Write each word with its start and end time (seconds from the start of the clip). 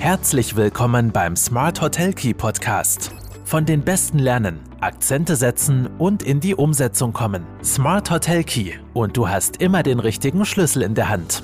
Herzlich 0.00 0.56
willkommen 0.56 1.12
beim 1.12 1.36
Smart 1.36 1.82
Hotel 1.82 2.14
Key 2.14 2.32
Podcast. 2.32 3.10
Von 3.44 3.66
den 3.66 3.82
Besten 3.82 4.18
lernen, 4.18 4.58
Akzente 4.80 5.36
setzen 5.36 5.90
und 5.98 6.22
in 6.22 6.40
die 6.40 6.54
Umsetzung 6.54 7.12
kommen. 7.12 7.44
Smart 7.62 8.10
Hotel 8.10 8.42
Key 8.42 8.72
und 8.94 9.18
du 9.18 9.28
hast 9.28 9.58
immer 9.58 9.82
den 9.82 10.00
richtigen 10.00 10.46
Schlüssel 10.46 10.80
in 10.80 10.94
der 10.94 11.10
Hand. 11.10 11.42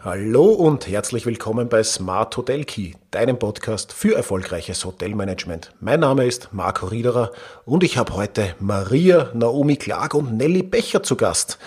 Hallo 0.00 0.46
und 0.46 0.88
herzlich 0.88 1.26
willkommen 1.26 1.68
bei 1.68 1.84
Smart 1.84 2.36
Hotel 2.36 2.64
Key, 2.64 2.94
deinem 3.12 3.38
Podcast 3.38 3.92
für 3.92 4.16
erfolgreiches 4.16 4.84
Hotelmanagement. 4.84 5.70
Mein 5.78 6.00
Name 6.00 6.26
ist 6.26 6.48
Marco 6.50 6.86
Riederer 6.86 7.30
und 7.64 7.84
ich 7.84 7.96
habe 7.98 8.16
heute 8.16 8.56
Maria, 8.58 9.30
Naomi 9.32 9.76
Clark 9.76 10.14
und 10.14 10.36
Nelly 10.36 10.64
Becher 10.64 11.04
zu 11.04 11.14
Gast. 11.14 11.60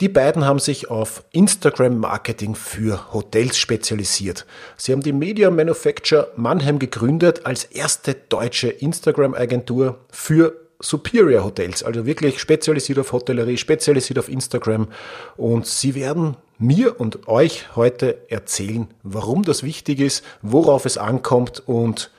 Die 0.00 0.08
beiden 0.08 0.46
haben 0.46 0.60
sich 0.60 0.88
auf 0.88 1.24
Instagram-Marketing 1.32 2.54
für 2.54 3.12
Hotels 3.12 3.58
spezialisiert. 3.58 4.46
Sie 4.78 4.92
haben 4.92 5.02
die 5.02 5.12
Media 5.12 5.50
Manufacture 5.50 6.32
Mannheim 6.36 6.78
gegründet 6.78 7.44
als 7.44 7.64
erste 7.64 8.14
deutsche 8.14 8.68
Instagram-Agentur 8.68 9.98
für 10.10 10.54
Superior 10.78 11.44
Hotels, 11.44 11.82
also 11.82 12.06
wirklich 12.06 12.40
spezialisiert 12.40 12.98
auf 12.98 13.12
Hotellerie, 13.12 13.58
spezialisiert 13.58 14.18
auf 14.18 14.30
Instagram. 14.30 14.88
Und 15.36 15.66
sie 15.66 15.94
werden 15.94 16.38
mir 16.56 16.98
und 16.98 17.28
euch 17.28 17.76
heute 17.76 18.30
erzählen, 18.30 18.88
warum 19.02 19.42
das 19.42 19.62
wichtig 19.62 20.00
ist, 20.00 20.24
worauf 20.40 20.86
es 20.86 20.96
ankommt 20.96 21.62
und 21.68 22.10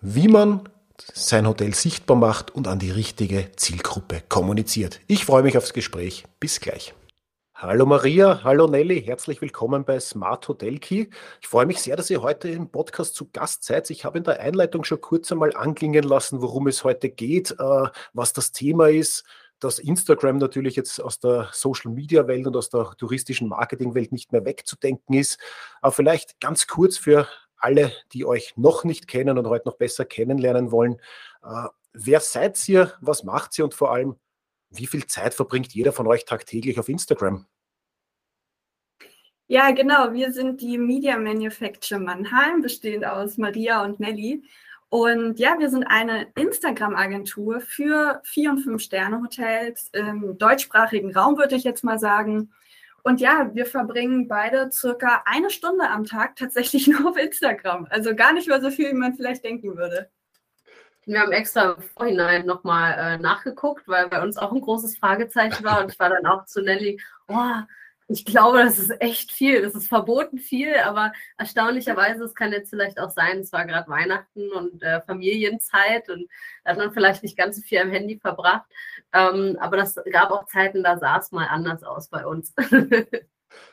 wie 0.00 0.26
man 0.26 0.68
sein 1.14 1.46
Hotel 1.46 1.72
sichtbar 1.72 2.16
macht 2.16 2.52
und 2.52 2.66
an 2.66 2.80
die 2.80 2.90
richtige 2.90 3.52
Zielgruppe 3.54 4.22
kommuniziert. 4.28 4.98
Ich 5.06 5.24
freue 5.24 5.44
mich 5.44 5.56
aufs 5.56 5.72
Gespräch. 5.72 6.24
Bis 6.40 6.58
gleich. 6.58 6.94
Hallo 7.60 7.86
Maria, 7.86 8.44
hallo 8.44 8.68
Nelly, 8.68 9.02
herzlich 9.02 9.40
willkommen 9.42 9.84
bei 9.84 9.98
Smart 9.98 10.46
Hotel 10.46 10.78
Key. 10.78 11.08
Ich 11.40 11.48
freue 11.48 11.66
mich 11.66 11.80
sehr, 11.80 11.96
dass 11.96 12.08
ihr 12.08 12.22
heute 12.22 12.48
im 12.48 12.70
Podcast 12.70 13.16
zu 13.16 13.28
Gast 13.32 13.64
seid. 13.64 13.90
Ich 13.90 14.04
habe 14.04 14.18
in 14.18 14.22
der 14.22 14.38
Einleitung 14.38 14.84
schon 14.84 15.00
kurz 15.00 15.32
einmal 15.32 15.52
anklingen 15.56 16.04
lassen, 16.04 16.40
worum 16.40 16.68
es 16.68 16.84
heute 16.84 17.10
geht, 17.10 17.50
äh, 17.50 17.88
was 18.12 18.32
das 18.32 18.52
Thema 18.52 18.90
ist, 18.90 19.24
dass 19.58 19.80
Instagram 19.80 20.38
natürlich 20.38 20.76
jetzt 20.76 21.00
aus 21.00 21.18
der 21.18 21.48
Social 21.50 21.90
Media 21.90 22.28
Welt 22.28 22.46
und 22.46 22.56
aus 22.56 22.70
der 22.70 22.92
touristischen 22.96 23.48
Marketing 23.48 23.92
Welt 23.92 24.12
nicht 24.12 24.30
mehr 24.30 24.44
wegzudenken 24.44 25.16
ist. 25.16 25.40
Aber 25.80 25.90
vielleicht 25.90 26.38
ganz 26.38 26.68
kurz 26.68 26.96
für 26.96 27.26
alle, 27.56 27.90
die 28.12 28.24
euch 28.24 28.52
noch 28.56 28.84
nicht 28.84 29.08
kennen 29.08 29.36
und 29.36 29.48
heute 29.48 29.66
noch 29.66 29.78
besser 29.78 30.04
kennenlernen 30.04 30.70
wollen. 30.70 31.00
Äh, 31.42 31.64
wer 31.92 32.20
seid 32.20 32.68
ihr? 32.68 32.92
Was 33.00 33.24
macht 33.24 33.58
ihr? 33.58 33.64
Und 33.64 33.74
vor 33.74 33.92
allem, 33.92 34.14
wie 34.70 34.86
viel 34.86 35.06
Zeit 35.06 35.34
verbringt 35.34 35.74
jeder 35.74 35.92
von 35.92 36.06
euch 36.06 36.24
tagtäglich 36.24 36.78
auf 36.78 36.88
Instagram? 36.88 37.46
Ja, 39.50 39.70
genau. 39.70 40.12
Wir 40.12 40.30
sind 40.30 40.60
die 40.60 40.76
Media 40.76 41.16
Manufacture 41.16 41.98
Mannheim, 41.98 42.60
bestehend 42.60 43.06
aus 43.06 43.38
Maria 43.38 43.82
und 43.82 43.98
Nelly. 43.98 44.42
Und 44.90 45.38
ja, 45.38 45.58
wir 45.58 45.70
sind 45.70 45.84
eine 45.84 46.26
Instagram-Agentur 46.34 47.62
für 47.62 48.20
Vier- 48.24 48.50
und 48.50 48.58
Fünf-Sterne-Hotels 48.58 49.88
im 49.94 50.36
deutschsprachigen 50.36 51.16
Raum, 51.16 51.38
würde 51.38 51.56
ich 51.56 51.64
jetzt 51.64 51.82
mal 51.82 51.98
sagen. 51.98 52.52
Und 53.02 53.22
ja, 53.22 53.50
wir 53.54 53.64
verbringen 53.64 54.28
beide 54.28 54.70
circa 54.70 55.22
eine 55.24 55.48
Stunde 55.48 55.88
am 55.88 56.04
Tag 56.04 56.36
tatsächlich 56.36 56.86
nur 56.86 57.08
auf 57.08 57.16
Instagram. 57.16 57.86
Also 57.88 58.14
gar 58.14 58.34
nicht 58.34 58.50
mal 58.50 58.60
so 58.60 58.70
viel, 58.70 58.90
wie 58.90 58.94
man 58.94 59.14
vielleicht 59.14 59.44
denken 59.44 59.78
würde. 59.78 60.10
Wir 61.06 61.20
haben 61.20 61.32
extra 61.32 61.72
im 61.72 61.82
Vorhinein 61.82 62.44
nochmal 62.44 62.98
äh, 62.98 63.16
nachgeguckt, 63.16 63.88
weil 63.88 64.10
bei 64.10 64.22
uns 64.22 64.36
auch 64.36 64.52
ein 64.52 64.60
großes 64.60 64.98
Fragezeichen 64.98 65.64
war. 65.64 65.82
Und 65.82 65.90
ich 65.90 65.98
war 65.98 66.10
dann 66.10 66.26
auch 66.26 66.44
zu 66.44 66.60
Nelly, 66.60 67.00
oh, 67.28 67.62
ich 68.10 68.24
glaube, 68.24 68.58
das 68.64 68.78
ist 68.78 68.90
echt 69.00 69.32
viel. 69.32 69.60
Das 69.60 69.74
ist 69.74 69.88
verboten 69.88 70.38
viel, 70.38 70.74
aber 70.76 71.12
erstaunlicherweise, 71.36 72.24
es 72.24 72.34
kann 72.34 72.52
jetzt 72.52 72.70
vielleicht 72.70 72.98
auch 72.98 73.10
sein, 73.10 73.40
es 73.40 73.52
war 73.52 73.66
gerade 73.66 73.88
Weihnachten 73.90 74.50
und 74.52 74.82
äh, 74.82 75.02
Familienzeit 75.02 76.08
und 76.08 76.26
da 76.64 76.70
hat 76.70 76.78
man 76.78 76.92
vielleicht 76.92 77.22
nicht 77.22 77.36
ganz 77.36 77.56
so 77.56 77.62
viel 77.62 77.78
am 77.78 77.90
Handy 77.90 78.18
verbracht. 78.18 78.64
Ähm, 79.12 79.58
aber 79.60 79.76
das 79.76 79.96
gab 80.10 80.30
auch 80.30 80.46
Zeiten, 80.46 80.82
da 80.82 80.98
sah 80.98 81.18
es 81.18 81.32
mal 81.32 81.46
anders 81.46 81.82
aus 81.82 82.08
bei 82.08 82.24
uns. 82.24 82.54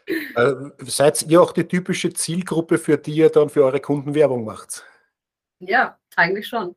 äh, 0.05 0.53
seid 0.79 1.23
ihr 1.23 1.41
auch 1.41 1.53
die 1.53 1.67
typische 1.67 2.11
Zielgruppe, 2.11 2.77
für 2.77 2.97
die 2.97 3.15
ihr 3.15 3.29
dann 3.29 3.49
für 3.49 3.63
eure 3.63 3.79
Kunden 3.79 4.15
Werbung 4.15 4.43
macht? 4.43 4.85
Ja, 5.59 5.97
eigentlich 6.17 6.47
schon. 6.47 6.75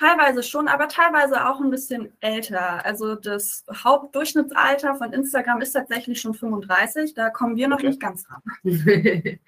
Teilweise 0.00 0.42
schon, 0.42 0.66
aber 0.66 0.88
teilweise 0.88 1.46
auch 1.46 1.60
ein 1.60 1.68
bisschen 1.68 2.10
älter. 2.20 2.82
Also 2.86 3.16
das 3.16 3.66
Hauptdurchschnittsalter 3.70 4.94
von 4.94 5.12
Instagram 5.12 5.60
ist 5.60 5.72
tatsächlich 5.72 6.18
schon 6.18 6.32
35. 6.32 7.12
Da 7.12 7.28
kommen 7.28 7.56
wir 7.56 7.68
noch 7.68 7.76
okay. 7.76 7.88
nicht 7.88 8.00
ganz 8.00 8.24
ran. 8.30 8.40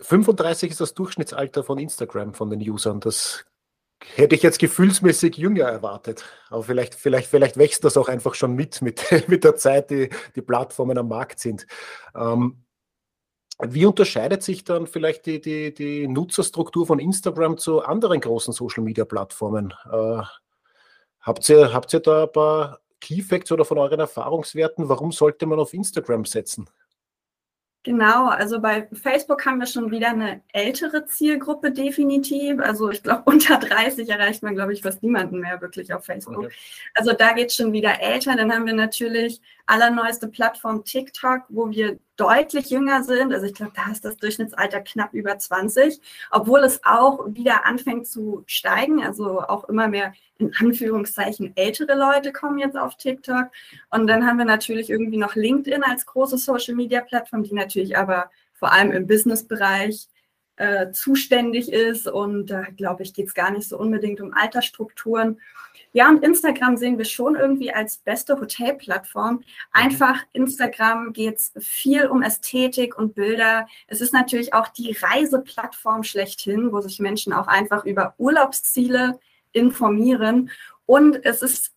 35 0.00 0.72
ist 0.72 0.80
das 0.80 0.94
Durchschnittsalter 0.94 1.62
von 1.62 1.78
Instagram 1.78 2.34
von 2.34 2.50
den 2.50 2.60
Usern. 2.60 2.98
Das 2.98 3.44
hätte 4.16 4.34
ich 4.34 4.42
jetzt 4.42 4.58
gefühlsmäßig 4.58 5.36
jünger 5.36 5.66
erwartet. 5.66 6.24
Aber 6.50 6.64
vielleicht, 6.64 6.96
vielleicht, 6.96 7.28
vielleicht 7.28 7.56
wächst 7.56 7.84
das 7.84 7.96
auch 7.96 8.08
einfach 8.08 8.34
schon 8.34 8.56
mit, 8.56 8.82
mit, 8.82 9.04
mit 9.28 9.44
der 9.44 9.54
Zeit, 9.54 9.90
die 9.90 10.10
die 10.34 10.42
Plattformen 10.42 10.98
am 10.98 11.06
Markt 11.06 11.38
sind. 11.38 11.68
Ähm, 12.16 12.64
wie 13.64 13.86
unterscheidet 13.86 14.42
sich 14.42 14.64
dann 14.64 14.86
vielleicht 14.86 15.26
die, 15.26 15.40
die, 15.40 15.72
die 15.72 16.08
Nutzerstruktur 16.08 16.86
von 16.86 16.98
Instagram 16.98 17.58
zu 17.58 17.82
anderen 17.82 18.20
großen 18.20 18.52
Social-Media-Plattformen? 18.52 19.72
Äh, 19.90 20.22
habt, 21.20 21.48
ihr, 21.48 21.72
habt 21.72 21.92
ihr 21.92 22.00
da 22.00 22.24
ein 22.24 22.32
paar 22.32 22.80
Key 23.00 23.22
Facts 23.22 23.52
oder 23.52 23.64
von 23.64 23.78
euren 23.78 24.00
Erfahrungswerten? 24.00 24.88
Warum 24.88 25.12
sollte 25.12 25.46
man 25.46 25.58
auf 25.58 25.74
Instagram 25.74 26.24
setzen? 26.24 26.68
Genau, 27.84 28.28
also 28.28 28.60
bei 28.60 28.86
Facebook 28.92 29.44
haben 29.44 29.58
wir 29.58 29.66
schon 29.66 29.90
wieder 29.90 30.10
eine 30.10 30.42
ältere 30.52 31.04
Zielgruppe 31.04 31.72
definitiv. 31.72 32.60
Also 32.60 32.90
ich 32.90 33.02
glaube, 33.02 33.22
unter 33.26 33.58
30 33.58 34.08
erreicht 34.08 34.42
man, 34.44 34.54
glaube 34.54 34.72
ich, 34.72 34.82
fast 34.82 35.02
niemanden 35.02 35.40
mehr 35.40 35.60
wirklich 35.60 35.92
auf 35.92 36.04
Facebook. 36.04 36.38
Okay. 36.38 36.54
Also 36.94 37.12
da 37.12 37.32
geht 37.32 37.48
es 37.48 37.56
schon 37.56 37.72
wieder 37.72 38.00
älter. 38.00 38.36
Dann 38.36 38.52
haben 38.52 38.66
wir 38.66 38.74
natürlich 38.74 39.40
allerneueste 39.66 40.28
Plattform 40.28 40.84
TikTok, 40.84 41.42
wo 41.48 41.70
wir 41.70 41.98
deutlich 42.16 42.70
jünger 42.70 43.02
sind. 43.02 43.32
Also 43.32 43.46
ich 43.46 43.54
glaube, 43.54 43.72
da 43.74 43.90
ist 43.90 44.04
das 44.04 44.16
Durchschnittsalter 44.16 44.80
knapp 44.80 45.12
über 45.12 45.38
20, 45.38 46.00
obwohl 46.30 46.60
es 46.60 46.80
auch 46.84 47.26
wieder 47.26 47.66
anfängt 47.66 48.06
zu 48.06 48.44
steigen. 48.46 49.02
Also 49.02 49.40
auch 49.40 49.68
immer 49.68 49.88
mehr 49.88 50.12
in 50.38 50.52
Anführungszeichen 50.58 51.52
ältere 51.56 51.96
Leute 51.96 52.32
kommen 52.32 52.58
jetzt 52.58 52.76
auf 52.76 52.96
TikTok. 52.96 53.46
Und 53.90 54.06
dann 54.06 54.26
haben 54.26 54.38
wir 54.38 54.44
natürlich 54.44 54.90
irgendwie 54.90 55.16
noch 55.16 55.34
LinkedIn 55.34 55.82
als 55.82 56.06
große 56.06 56.38
Social-Media-Plattform, 56.38 57.44
die 57.44 57.54
natürlich 57.54 57.96
aber 57.96 58.30
vor 58.54 58.72
allem 58.72 58.92
im 58.92 59.06
Business-Bereich 59.06 60.08
äh, 60.56 60.92
zuständig 60.92 61.72
ist. 61.72 62.06
Und 62.06 62.46
da 62.46 62.62
glaube 62.76 63.02
ich, 63.02 63.14
geht 63.14 63.28
es 63.28 63.34
gar 63.34 63.50
nicht 63.50 63.68
so 63.68 63.78
unbedingt 63.78 64.20
um 64.20 64.32
Altersstrukturen. 64.32 65.40
Ja, 65.94 66.08
und 66.08 66.24
Instagram 66.24 66.78
sehen 66.78 66.96
wir 66.96 67.04
schon 67.04 67.36
irgendwie 67.36 67.72
als 67.72 67.98
beste 67.98 68.40
Hotelplattform. 68.40 69.36
Mhm. 69.36 69.44
Einfach 69.72 70.22
Instagram 70.32 71.12
geht 71.12 71.36
es 71.36 71.52
viel 71.58 72.06
um 72.06 72.22
Ästhetik 72.22 72.96
und 72.96 73.14
Bilder. 73.14 73.66
Es 73.86 74.00
ist 74.00 74.14
natürlich 74.14 74.54
auch 74.54 74.68
die 74.68 74.96
Reiseplattform 74.98 76.02
schlechthin, 76.02 76.72
wo 76.72 76.80
sich 76.80 76.98
Menschen 76.98 77.32
auch 77.32 77.46
einfach 77.46 77.84
über 77.84 78.14
Urlaubsziele 78.16 79.20
informieren. 79.52 80.50
Und 80.86 81.24
es 81.24 81.42
ist 81.42 81.72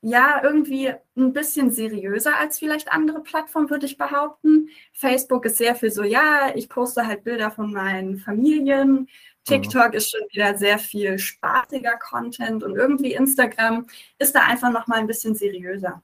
ja 0.00 0.40
irgendwie 0.42 0.92
ein 1.16 1.32
bisschen 1.32 1.72
seriöser 1.72 2.36
als 2.38 2.58
vielleicht 2.58 2.92
andere 2.92 3.22
Plattformen, 3.22 3.70
würde 3.70 3.86
ich 3.86 3.98
behaupten. 3.98 4.68
Facebook 4.92 5.44
ist 5.44 5.56
sehr 5.58 5.74
viel 5.74 5.90
so, 5.90 6.04
ja, 6.04 6.52
ich 6.54 6.68
poste 6.68 7.06
halt 7.06 7.24
Bilder 7.24 7.50
von 7.50 7.72
meinen 7.72 8.18
Familien, 8.18 9.08
TikTok 9.48 9.94
ist 9.94 10.10
schon 10.10 10.20
wieder 10.30 10.56
sehr 10.56 10.78
viel 10.78 11.18
spaßiger 11.18 11.98
Content 11.98 12.62
und 12.62 12.76
irgendwie 12.76 13.14
Instagram 13.14 13.86
ist 14.18 14.34
da 14.34 14.40
einfach 14.40 14.70
noch 14.70 14.86
mal 14.86 14.98
ein 14.98 15.06
bisschen 15.06 15.34
seriöser. 15.34 16.02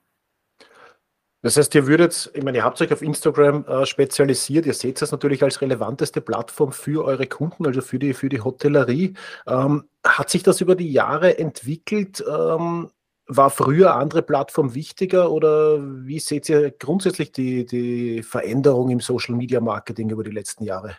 Das 1.41 1.57
heißt, 1.57 1.75
ihr 1.75 1.85
würdet, 1.85 2.31
ich 2.33 2.43
meine, 2.43 2.57
ihr 2.57 2.63
habt 2.63 2.81
euch 2.81 2.91
auf 2.91 3.03
Instagram 3.03 3.65
äh, 3.67 3.85
spezialisiert, 3.85 4.65
ihr 4.65 4.73
seht 4.73 4.99
das 4.99 5.11
natürlich 5.11 5.43
als 5.43 5.61
relevanteste 5.61 6.19
Plattform 6.19 6.71
für 6.71 7.05
eure 7.05 7.27
Kunden, 7.27 7.67
also 7.67 7.81
für 7.81 7.99
die, 7.99 8.15
für 8.15 8.29
die 8.29 8.41
Hotellerie. 8.41 9.13
Ähm, 9.45 9.87
hat 10.03 10.31
sich 10.31 10.41
das 10.41 10.59
über 10.61 10.73
die 10.73 10.91
Jahre 10.91 11.37
entwickelt? 11.37 12.25
Ähm, 12.27 12.89
war 13.27 13.51
früher 13.51 13.93
andere 13.95 14.23
Plattform 14.23 14.73
wichtiger 14.73 15.31
oder 15.31 15.79
wie 15.81 16.19
seht 16.19 16.49
ihr 16.49 16.71
grundsätzlich 16.71 17.31
die, 17.31 17.65
die 17.65 18.23
Veränderung 18.23 18.89
im 18.89 18.99
Social 18.99 19.35
Media 19.35 19.59
Marketing 19.59 20.09
über 20.09 20.23
die 20.23 20.31
letzten 20.31 20.63
Jahre? 20.63 20.97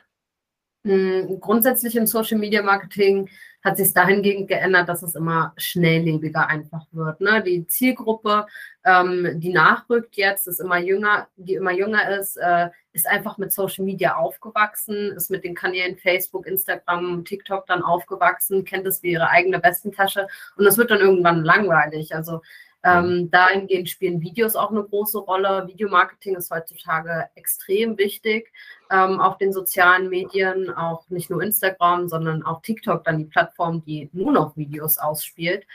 Hm, 0.86 1.40
grundsätzlich 1.40 1.96
im 1.96 2.06
Social 2.06 2.38
Media 2.38 2.62
Marketing 2.62 3.28
hat 3.64 3.76
sich 3.76 3.92
dahingehend 3.92 4.46
geändert, 4.46 4.88
dass 4.88 5.02
es 5.02 5.16
immer 5.16 5.52
schnelllebiger 5.56 6.46
einfach 6.46 6.86
wird. 6.92 7.20
Ne? 7.20 7.42
Die 7.42 7.66
Zielgruppe, 7.66 8.46
ähm, 8.84 9.40
die 9.40 9.52
nachrückt 9.52 10.16
jetzt, 10.16 10.46
ist 10.46 10.60
immer 10.60 10.78
jünger, 10.78 11.26
die 11.34 11.54
immer 11.54 11.72
jünger 11.72 12.16
ist, 12.16 12.36
äh, 12.36 12.68
ist 12.92 13.08
einfach 13.08 13.36
mit 13.36 13.52
Social 13.52 13.84
Media 13.84 14.14
aufgewachsen, 14.14 15.12
ist 15.16 15.28
mit 15.28 15.42
den 15.42 15.56
Kanälen 15.56 15.96
Facebook, 15.96 16.46
Instagram, 16.46 17.24
TikTok 17.24 17.66
dann 17.66 17.82
aufgewachsen, 17.82 18.64
kennt 18.64 18.86
es 18.86 19.02
wie 19.02 19.10
ihre 19.10 19.28
eigene 19.28 19.58
Bestentasche 19.58 20.28
und 20.56 20.64
das 20.64 20.78
wird 20.78 20.92
dann 20.92 21.00
irgendwann 21.00 21.44
langweilig. 21.44 22.14
Also 22.14 22.42
Ähm, 22.86 23.22
mhm. 23.22 23.30
dahingehend 23.32 23.88
spielen 23.88 24.20
Videos 24.20 24.54
auch 24.54 24.70
eine 24.70 24.84
große 24.84 25.18
Rolle. 25.18 25.66
Videomarketing 25.66 26.36
ist 26.36 26.52
heutzutage 26.52 27.28
extrem 27.34 27.98
wichtig 27.98 28.52
ähm, 28.92 29.20
auf 29.20 29.38
den 29.38 29.52
sozialen 29.52 30.08
Medien, 30.08 30.70
auch 30.70 31.08
nicht 31.08 31.28
nur 31.28 31.42
Instagram, 31.42 32.08
sondern 32.08 32.44
auch 32.44 32.62
TikTok, 32.62 33.02
dann 33.02 33.18
die 33.18 33.24
Plattform, 33.24 33.84
die 33.84 34.08
nur 34.12 34.30
noch 34.30 34.56
Videos 34.56 34.98
ausspielt. 34.98 35.66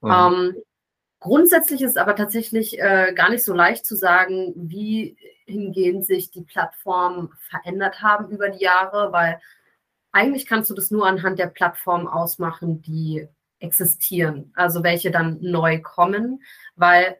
Mhm. 0.00 0.10
Ähm, 0.10 0.56
grundsätzlich 1.18 1.82
ist 1.82 1.98
aber 1.98 2.14
tatsächlich 2.14 2.78
äh, 2.78 3.14
gar 3.16 3.30
nicht 3.30 3.42
so 3.44 3.52
leicht 3.52 3.84
zu 3.84 3.96
sagen, 3.96 4.52
wie 4.54 5.16
hingehend 5.46 6.06
sich 6.06 6.30
die 6.30 6.44
Plattformen 6.44 7.30
verändert 7.48 8.00
haben 8.00 8.30
über 8.30 8.48
die 8.48 8.62
Jahre, 8.62 9.10
weil 9.10 9.40
eigentlich 10.12 10.46
kannst 10.46 10.70
du 10.70 10.74
das 10.74 10.92
nur 10.92 11.04
anhand 11.04 11.40
der 11.40 11.48
Plattformen 11.48 12.06
ausmachen, 12.06 12.80
die 12.80 13.26
existieren, 13.60 14.52
also 14.54 14.82
welche 14.82 15.10
dann 15.10 15.38
neu 15.40 15.80
kommen, 15.80 16.42
weil 16.76 17.16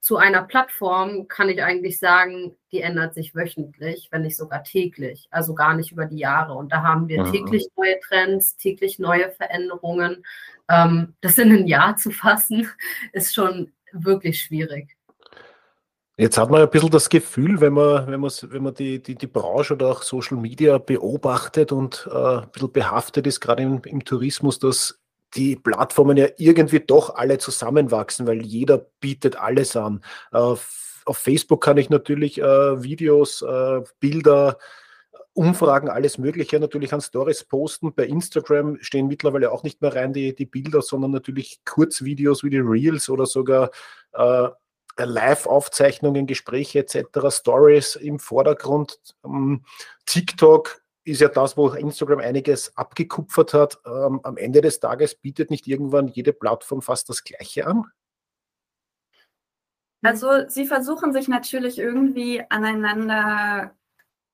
zu 0.00 0.16
einer 0.16 0.42
Plattform 0.42 1.28
kann 1.28 1.50
ich 1.50 1.62
eigentlich 1.62 1.98
sagen, 1.98 2.56
die 2.72 2.80
ändert 2.80 3.14
sich 3.14 3.34
wöchentlich, 3.34 4.08
wenn 4.10 4.22
nicht 4.22 4.36
sogar 4.36 4.64
täglich, 4.64 5.28
also 5.30 5.54
gar 5.54 5.74
nicht 5.74 5.92
über 5.92 6.06
die 6.06 6.18
Jahre. 6.18 6.54
Und 6.54 6.72
da 6.72 6.82
haben 6.82 7.08
wir 7.08 7.22
mhm. 7.22 7.32
täglich 7.32 7.68
neue 7.76 8.00
Trends, 8.00 8.56
täglich 8.56 8.98
neue 8.98 9.30
Veränderungen. 9.30 10.24
Ähm, 10.70 11.14
das 11.20 11.36
in 11.36 11.52
ein 11.52 11.66
Jahr 11.66 11.96
zu 11.96 12.10
fassen, 12.10 12.66
ist 13.12 13.34
schon 13.34 13.72
wirklich 13.92 14.40
schwierig. 14.40 14.96
Jetzt 16.16 16.36
hat 16.36 16.50
man 16.50 16.62
ein 16.62 16.70
bisschen 16.70 16.90
das 16.90 17.08
Gefühl, 17.08 17.60
wenn 17.60 17.72
man, 17.72 18.06
wenn 18.06 18.20
man, 18.20 18.30
wenn 18.42 18.62
man 18.62 18.74
die, 18.74 19.02
die, 19.02 19.14
die 19.14 19.26
Branche 19.26 19.74
oder 19.74 19.88
auch 19.88 20.02
Social 20.02 20.36
Media 20.36 20.78
beobachtet 20.78 21.72
und 21.72 22.08
äh, 22.12 22.38
ein 22.38 22.50
bisschen 22.50 22.72
behaftet 22.72 23.26
ist, 23.26 23.40
gerade 23.40 23.62
im, 23.62 23.80
im 23.84 24.04
Tourismus, 24.04 24.58
dass 24.58 24.99
die 25.34 25.56
Plattformen 25.56 26.16
ja 26.16 26.28
irgendwie 26.36 26.80
doch 26.80 27.14
alle 27.14 27.38
zusammenwachsen, 27.38 28.26
weil 28.26 28.42
jeder 28.42 28.78
bietet 29.00 29.36
alles 29.36 29.76
an. 29.76 30.02
Auf, 30.32 30.86
Facebook 31.12 31.62
kann 31.62 31.76
ich 31.76 31.90
natürlich 31.90 32.40
äh, 32.40 32.82
Videos, 32.82 33.42
äh, 33.42 33.80
Bilder, 33.98 34.58
Umfragen, 35.32 35.88
alles 35.88 36.18
Mögliche 36.18 36.60
natürlich 36.60 36.92
an 36.92 37.00
Stories 37.00 37.44
posten. 37.44 37.94
Bei 37.94 38.04
Instagram 38.04 38.78
stehen 38.80 39.06
mittlerweile 39.06 39.52
auch 39.52 39.62
nicht 39.62 39.80
mehr 39.80 39.94
rein 39.94 40.12
die, 40.12 40.34
die 40.34 40.46
Bilder, 40.46 40.82
sondern 40.82 41.12
natürlich 41.12 41.60
Kurzvideos 41.64 42.44
wie 42.44 42.50
die 42.50 42.58
Reels 42.58 43.08
oder 43.08 43.26
sogar 43.26 43.70
äh, 44.12 44.48
Live-Aufzeichnungen, 44.98 46.26
Gespräche 46.26 46.80
etc., 46.80 47.04
Stories 47.30 47.96
im 47.96 48.18
Vordergrund. 48.18 48.98
Ähm, 49.24 49.64
TikTok 50.06 50.82
ist 51.04 51.20
ja 51.20 51.28
das, 51.28 51.56
wo 51.56 51.68
Instagram 51.68 52.18
einiges 52.20 52.76
abgekupfert 52.76 53.54
hat. 53.54 53.78
Ähm, 53.86 54.20
am 54.22 54.36
Ende 54.36 54.60
des 54.60 54.80
Tages 54.80 55.14
bietet 55.14 55.50
nicht 55.50 55.66
irgendwann 55.66 56.08
jede 56.08 56.32
Plattform 56.32 56.82
fast 56.82 57.08
das 57.08 57.24
Gleiche 57.24 57.66
an? 57.66 57.84
Also 60.02 60.48
sie 60.48 60.66
versuchen 60.66 61.12
sich 61.12 61.28
natürlich 61.28 61.78
irgendwie 61.78 62.42
aneinander 62.48 63.74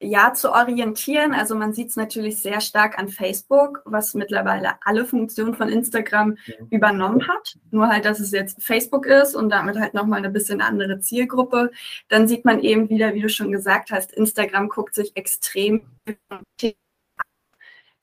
ja, 0.01 0.35
zu 0.35 0.53
orientieren. 0.53 1.33
Also 1.33 1.55
man 1.55 1.73
sieht 1.73 1.89
es 1.89 1.97
natürlich 1.97 2.43
sehr 2.43 2.61
stark 2.61 2.99
an 2.99 3.09
Facebook, 3.09 3.83
was 3.85 4.15
mittlerweile 4.15 4.75
alle 4.83 5.05
Funktionen 5.05 5.55
von 5.55 5.69
Instagram 5.69 6.37
ja. 6.47 6.55
übernommen 6.71 7.27
hat. 7.29 7.57
Nur 7.71 7.89
halt, 7.89 8.05
dass 8.05 8.21
es 8.21 8.31
jetzt 8.31 8.63
Facebook 8.63 9.07
ist 9.07 9.35
und 9.35 9.49
damit 9.51 9.79
halt 9.79 9.95
nochmal 9.95 10.19
eine 10.19 10.31
bisschen 10.31 10.61
andere 10.61 11.01
Zielgruppe. 11.01 11.71
Dann 12.09 12.29
sieht 12.29 12.45
man 12.45 12.61
eben 12.61 12.91
wieder, 12.91 13.15
wie 13.15 13.23
du 13.23 13.29
schon 13.29 13.53
gesagt 13.53 13.91
hast, 13.91 14.13
Instagram 14.13 14.69
guckt 14.69 14.95
sich 14.95 15.17
extrem 15.17 15.83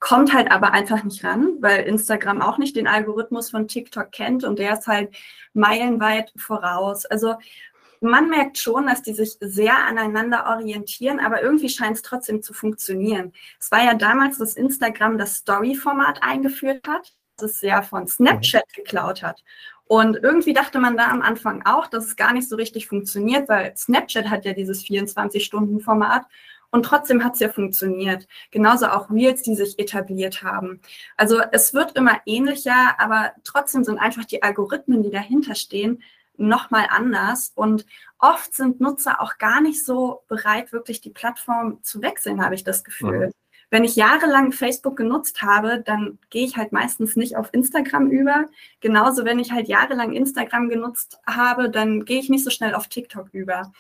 kommt 0.04 0.34
halt 0.34 0.52
aber 0.52 0.74
einfach 0.74 1.02
nicht 1.06 1.24
ran, 1.24 1.56
weil 1.62 1.86
Instagram 1.86 2.42
auch 2.42 2.58
nicht 2.58 2.76
den 2.76 2.88
Algorithmus 2.88 3.52
von 3.52 3.70
TikTok 3.70 4.12
kennt 4.12 4.44
und 4.44 4.60
der 4.60 4.74
ist 4.74 4.86
halt 4.86 5.16
meilenweit 5.54 6.34
voraus. 6.36 7.06
Also 7.06 7.36
man 8.04 8.30
merkt 8.30 8.58
schon, 8.58 8.88
dass 8.88 9.02
die 9.02 9.14
sich 9.14 9.38
sehr 9.40 9.78
aneinander 9.86 10.46
orientieren, 10.48 11.20
aber 11.20 11.42
irgendwie 11.42 11.70
scheint 11.70 11.98
es 11.98 12.02
trotzdem 12.02 12.42
zu 12.42 12.54
funktionieren. 12.54 13.34
Es 13.60 13.72
war 13.72 13.84
ja 13.84 13.94
damals, 13.94 14.38
dass 14.38 14.56
Instagram 14.56 15.18
das 15.18 15.36
Story-Format 15.38 16.22
eingeführt 16.22 16.88
hat, 16.88 17.14
das 17.38 17.56
es 17.56 17.62
ja 17.62 17.82
von 17.82 18.08
Snapchat 18.08 18.66
mhm. 18.68 18.84
geklaut 18.84 19.24
hat. 19.24 19.44
Und 19.86 20.18
irgendwie 20.18 20.54
dachte 20.54 20.80
man 20.80 20.98
da 20.98 21.08
am 21.10 21.22
Anfang 21.22 21.66
auch, 21.66 21.88
dass 21.88 22.06
es 22.06 22.16
gar 22.16 22.34
nicht 22.34 22.48
so 22.48 22.56
richtig 22.56 22.88
funktioniert, 22.88 23.50
weil 23.50 23.76
Snapchat 23.76 24.30
hat 24.30 24.46
ja 24.46 24.54
dieses 24.54 24.84
24-Stunden-Format 24.84 26.26
und 26.72 26.84
trotzdem 26.84 27.24
hat 27.24 27.36
es 27.36 27.40
ja 27.40 27.50
funktioniert. 27.50 28.28
Genauso 28.50 28.88
auch 28.88 29.12
Reels, 29.12 29.44
die 29.44 29.56
sich 29.56 29.78
etabliert 29.78 30.42
haben. 30.42 30.82
Also 31.18 31.40
es 31.52 31.74
wird 31.76 31.96
immer 31.96 32.20
ähnlicher, 32.26 33.00
aber 33.00 33.34
trotzdem 33.44 33.84
sind 33.84 34.00
einfach 34.00 34.26
die 34.26 34.42
Algorithmen, 34.42 35.04
die 35.04 35.12
dahinter 35.12 35.54
stehen, 35.54 36.02
nochmal 36.38 36.88
anders. 36.90 37.52
Und 37.56 37.86
oft 38.20 38.54
sind 38.54 38.82
Nutzer 38.82 39.22
auch 39.22 39.38
gar 39.38 39.62
nicht 39.62 39.86
so 39.86 40.24
bereit, 40.28 40.72
wirklich 40.72 41.02
die 41.02 41.12
Plattform 41.12 41.84
zu 41.84 42.02
wechseln, 42.02 42.44
habe 42.44 42.56
ich 42.56 42.64
das 42.64 42.84
Gefühl. 42.84 43.28
Mhm. 43.28 43.32
Wenn 43.70 43.84
ich 43.84 43.96
jahrelang 43.96 44.52
Facebook 44.52 44.96
genutzt 44.96 45.42
habe, 45.42 45.82
dann 45.82 46.20
gehe 46.30 46.46
ich 46.46 46.58
halt 46.58 46.74
meistens 46.74 47.16
nicht 47.16 47.38
auf 47.38 47.50
Instagram 47.54 48.12
über. 48.12 48.46
Genauso, 48.82 49.26
wenn 49.26 49.40
ich 49.40 49.52
halt 49.52 49.68
jahrelang 49.68 50.14
Instagram 50.14 50.70
genutzt 50.70 51.20
habe, 51.26 51.72
dann 51.72 52.06
gehe 52.06 52.20
ich 52.20 52.30
nicht 52.30 52.44
so 52.44 52.52
schnell 52.52 52.76
auf 52.76 52.88
TikTok 52.88 53.30
über. 53.32 53.72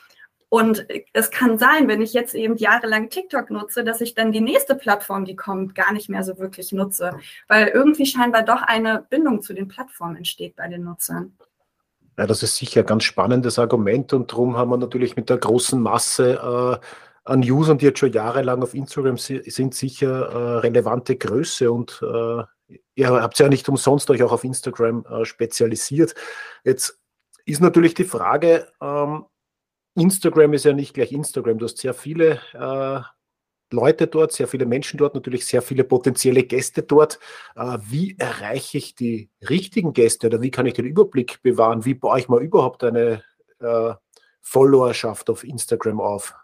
Und 0.49 0.85
es 1.13 1.31
kann 1.31 1.57
sein, 1.57 1.87
wenn 1.87 2.01
ich 2.01 2.13
jetzt 2.13 2.35
eben 2.35 2.57
jahrelang 2.57 3.09
TikTok 3.09 3.49
nutze, 3.49 3.83
dass 3.83 4.01
ich 4.01 4.13
dann 4.13 4.31
die 4.31 4.41
nächste 4.41 4.75
Plattform, 4.75 5.25
die 5.25 5.35
kommt, 5.35 5.73
gar 5.73 5.93
nicht 5.93 6.09
mehr 6.09 6.23
so 6.23 6.37
wirklich 6.37 6.71
nutze, 6.71 7.17
weil 7.47 7.67
irgendwie 7.67 8.05
scheinbar 8.05 8.43
doch 8.43 8.61
eine 8.61 9.05
Bindung 9.09 9.41
zu 9.41 9.53
den 9.53 9.67
Plattformen 9.67 10.15
entsteht 10.15 10.55
bei 10.55 10.67
den 10.67 10.83
Nutzern. 10.83 11.35
Ja, 12.17 12.27
das 12.27 12.43
ist 12.43 12.55
sicher 12.57 12.81
ein 12.81 12.85
ganz 12.85 13.03
spannendes 13.03 13.57
Argument 13.57 14.13
und 14.13 14.31
darum 14.31 14.55
haben 14.55 14.69
wir 14.69 14.77
natürlich 14.77 15.15
mit 15.15 15.29
der 15.29 15.37
großen 15.37 15.81
Masse 15.81 16.33
äh, 16.33 16.85
an 17.25 17.41
Usern, 17.41 17.77
die 17.77 17.85
jetzt 17.85 17.99
schon 17.99 18.11
jahrelang 18.11 18.61
auf 18.61 18.73
Instagram 18.73 19.17
sind, 19.17 19.73
sicher 19.73 20.29
äh, 20.29 20.57
relevante 20.59 21.15
Größe 21.15 21.71
und 21.71 22.01
äh, 22.03 22.43
ihr 22.95 23.09
habt 23.09 23.39
ja 23.39 23.49
nicht 23.49 23.67
umsonst 23.69 24.09
euch 24.09 24.21
auch 24.23 24.31
auf 24.31 24.43
Instagram 24.43 25.05
äh, 25.05 25.25
spezialisiert. 25.25 26.13
Jetzt 26.63 26.99
ist 27.45 27.61
natürlich 27.61 27.93
die 27.93 28.03
Frage, 28.03 28.67
ähm, 28.81 29.25
Instagram 29.95 30.53
ist 30.53 30.65
ja 30.65 30.73
nicht 30.73 30.93
gleich 30.93 31.11
Instagram. 31.11 31.57
Du 31.57 31.65
hast 31.65 31.77
sehr 31.77 31.93
viele 31.93 32.39
äh, 32.53 33.01
Leute 33.73 34.07
dort, 34.07 34.31
sehr 34.31 34.47
viele 34.47 34.65
Menschen 34.65 34.97
dort, 34.97 35.15
natürlich 35.15 35.45
sehr 35.45 35.61
viele 35.61 35.83
potenzielle 35.83 36.43
Gäste 36.43 36.83
dort. 36.83 37.19
Äh, 37.55 37.77
wie 37.81 38.15
erreiche 38.17 38.77
ich 38.77 38.95
die 38.95 39.29
richtigen 39.49 39.93
Gäste 39.93 40.27
oder 40.27 40.41
wie 40.41 40.51
kann 40.51 40.65
ich 40.65 40.73
den 40.73 40.85
Überblick 40.85 41.41
bewahren? 41.41 41.83
Wie 41.83 41.95
baue 41.95 42.19
ich 42.19 42.29
mal 42.29 42.41
überhaupt 42.41 42.83
eine 42.83 43.23
äh, 43.59 43.93
Followerschaft 44.41 45.29
auf 45.29 45.43
Instagram 45.43 45.99
auf? 45.99 46.35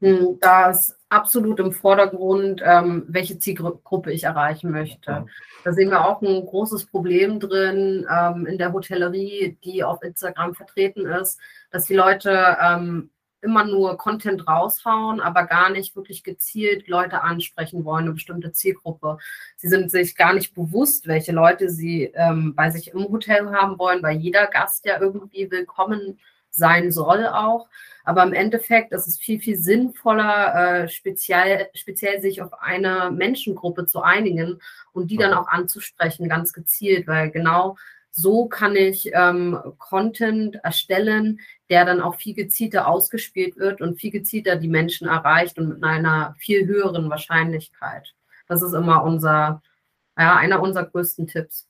Hm, 0.00 0.38
da 0.40 0.70
ist 0.70 0.96
absolut 1.08 1.60
im 1.60 1.72
Vordergrund, 1.72 2.62
ähm, 2.64 3.04
welche 3.08 3.38
Zielgruppe 3.38 4.12
ich 4.12 4.24
erreichen 4.24 4.70
möchte. 4.70 5.26
Da 5.64 5.72
sehen 5.72 5.90
wir 5.90 6.06
auch 6.06 6.22
ein 6.22 6.46
großes 6.46 6.86
Problem 6.86 7.38
drin 7.38 8.06
ähm, 8.10 8.46
in 8.46 8.58
der 8.58 8.72
Hotellerie, 8.72 9.58
die 9.62 9.84
auf 9.84 10.02
Instagram 10.02 10.54
vertreten 10.54 11.06
ist, 11.06 11.38
dass 11.70 11.84
die 11.84 11.94
Leute 11.94 12.56
ähm, 12.60 13.10
immer 13.42 13.64
nur 13.64 13.96
Content 13.98 14.48
raushauen, 14.48 15.20
aber 15.20 15.44
gar 15.44 15.70
nicht 15.70 15.94
wirklich 15.94 16.24
gezielt 16.24 16.88
Leute 16.88 17.22
ansprechen 17.22 17.84
wollen, 17.84 18.04
eine 18.04 18.14
bestimmte 18.14 18.52
Zielgruppe. 18.52 19.18
Sie 19.56 19.68
sind 19.68 19.90
sich 19.90 20.16
gar 20.16 20.34
nicht 20.34 20.54
bewusst, 20.54 21.06
welche 21.06 21.32
Leute 21.32 21.70
sie 21.70 22.12
ähm, 22.14 22.54
bei 22.54 22.70
sich 22.70 22.92
im 22.92 23.04
Hotel 23.04 23.50
haben 23.52 23.78
wollen, 23.78 24.02
weil 24.02 24.16
jeder 24.16 24.46
Gast 24.46 24.84
ja 24.86 25.00
irgendwie 25.00 25.50
willkommen 25.50 26.18
sein 26.56 26.90
soll 26.90 27.26
auch. 27.26 27.68
Aber 28.04 28.22
im 28.22 28.32
Endeffekt 28.32 28.92
ist 28.92 29.06
es 29.06 29.18
viel, 29.18 29.40
viel 29.40 29.56
sinnvoller, 29.56 30.84
äh, 30.84 30.88
speziell, 30.88 31.68
speziell 31.74 32.20
sich 32.20 32.40
auf 32.40 32.52
eine 32.60 33.10
Menschengruppe 33.10 33.86
zu 33.86 34.00
einigen 34.00 34.60
und 34.92 35.10
die 35.10 35.16
dann 35.16 35.34
auch 35.34 35.48
anzusprechen, 35.48 36.28
ganz 36.28 36.52
gezielt, 36.52 37.06
weil 37.06 37.30
genau 37.30 37.76
so 38.16 38.46
kann 38.46 38.76
ich 38.76 39.10
ähm, 39.12 39.58
Content 39.76 40.56
erstellen, 40.64 41.38
der 41.68 41.84
dann 41.84 42.00
auch 42.00 42.16
viel 42.16 42.34
gezielter 42.34 42.88
ausgespielt 42.88 43.58
wird 43.58 43.82
und 43.82 44.00
viel 44.00 44.10
gezielter 44.10 44.56
die 44.56 44.68
Menschen 44.68 45.06
erreicht 45.06 45.58
und 45.58 45.68
mit 45.68 45.84
einer 45.84 46.34
viel 46.38 46.66
höheren 46.66 47.10
Wahrscheinlichkeit. 47.10 48.14
Das 48.48 48.62
ist 48.62 48.72
immer 48.72 49.04
unser, 49.04 49.60
ja, 50.18 50.34
einer 50.36 50.62
unserer 50.62 50.86
größten 50.86 51.26
Tipps. 51.26 51.68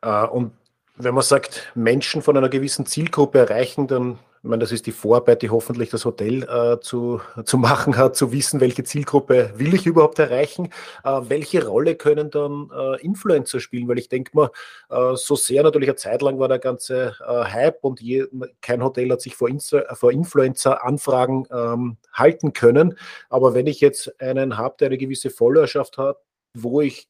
Äh, 0.00 0.26
und 0.26 0.52
wenn 0.94 1.14
man 1.14 1.24
sagt, 1.24 1.72
Menschen 1.74 2.22
von 2.22 2.36
einer 2.36 2.48
gewissen 2.48 2.86
Zielgruppe 2.86 3.40
erreichen, 3.40 3.88
dann 3.88 4.20
ich 4.44 4.50
meine, 4.50 4.60
das 4.60 4.72
ist 4.72 4.84
die 4.84 4.92
Vorarbeit, 4.92 5.40
die 5.40 5.48
hoffentlich 5.48 5.88
das 5.88 6.04
Hotel 6.04 6.42
äh, 6.42 6.78
zu, 6.78 7.18
zu 7.46 7.56
machen 7.56 7.96
hat, 7.96 8.14
zu 8.14 8.30
wissen, 8.30 8.60
welche 8.60 8.84
Zielgruppe 8.84 9.54
will 9.56 9.72
ich 9.72 9.86
überhaupt 9.86 10.18
erreichen. 10.18 10.66
Äh, 11.02 11.20
welche 11.28 11.66
Rolle 11.66 11.94
können 11.94 12.30
dann 12.30 12.70
äh, 12.70 13.00
Influencer 13.00 13.58
spielen? 13.58 13.88
Weil 13.88 13.98
ich 13.98 14.10
denke 14.10 14.32
mal, 14.34 14.50
äh, 14.90 15.16
so 15.16 15.34
sehr 15.34 15.62
natürlich 15.62 15.88
eine 15.88 15.96
Zeit 15.96 16.20
lang 16.20 16.38
war 16.38 16.48
der 16.48 16.58
ganze 16.58 17.16
äh, 17.26 17.44
Hype 17.52 17.82
und 17.84 18.02
je, 18.02 18.26
kein 18.60 18.84
Hotel 18.84 19.10
hat 19.12 19.22
sich 19.22 19.34
vor, 19.34 19.48
Insta, 19.48 19.82
vor 19.94 20.12
Influencer-Anfragen 20.12 21.46
ähm, 21.50 21.96
halten 22.12 22.52
können. 22.52 22.98
Aber 23.30 23.54
wenn 23.54 23.66
ich 23.66 23.80
jetzt 23.80 24.20
einen 24.20 24.58
habe, 24.58 24.76
der 24.78 24.88
eine 24.88 24.98
gewisse 24.98 25.30
Followerschaft 25.30 25.96
hat, 25.96 26.18
wo 26.52 26.82
ich 26.82 27.08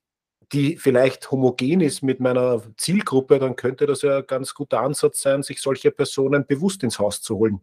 die 0.53 0.77
vielleicht 0.77 1.31
homogen 1.31 1.81
ist 1.81 2.03
mit 2.03 2.21
meiner 2.21 2.63
Zielgruppe, 2.77 3.39
dann 3.39 3.57
könnte 3.57 3.87
das 3.87 4.03
ja 4.03 4.19
ein 4.19 4.27
ganz 4.27 4.55
guter 4.55 4.81
Ansatz 4.81 5.23
sein, 5.23 5.43
sich 5.43 5.61
solche 5.61 5.91
Personen 5.91 6.47
bewusst 6.47 6.83
ins 6.83 6.99
Haus 6.99 7.21
zu 7.21 7.37
holen. 7.37 7.61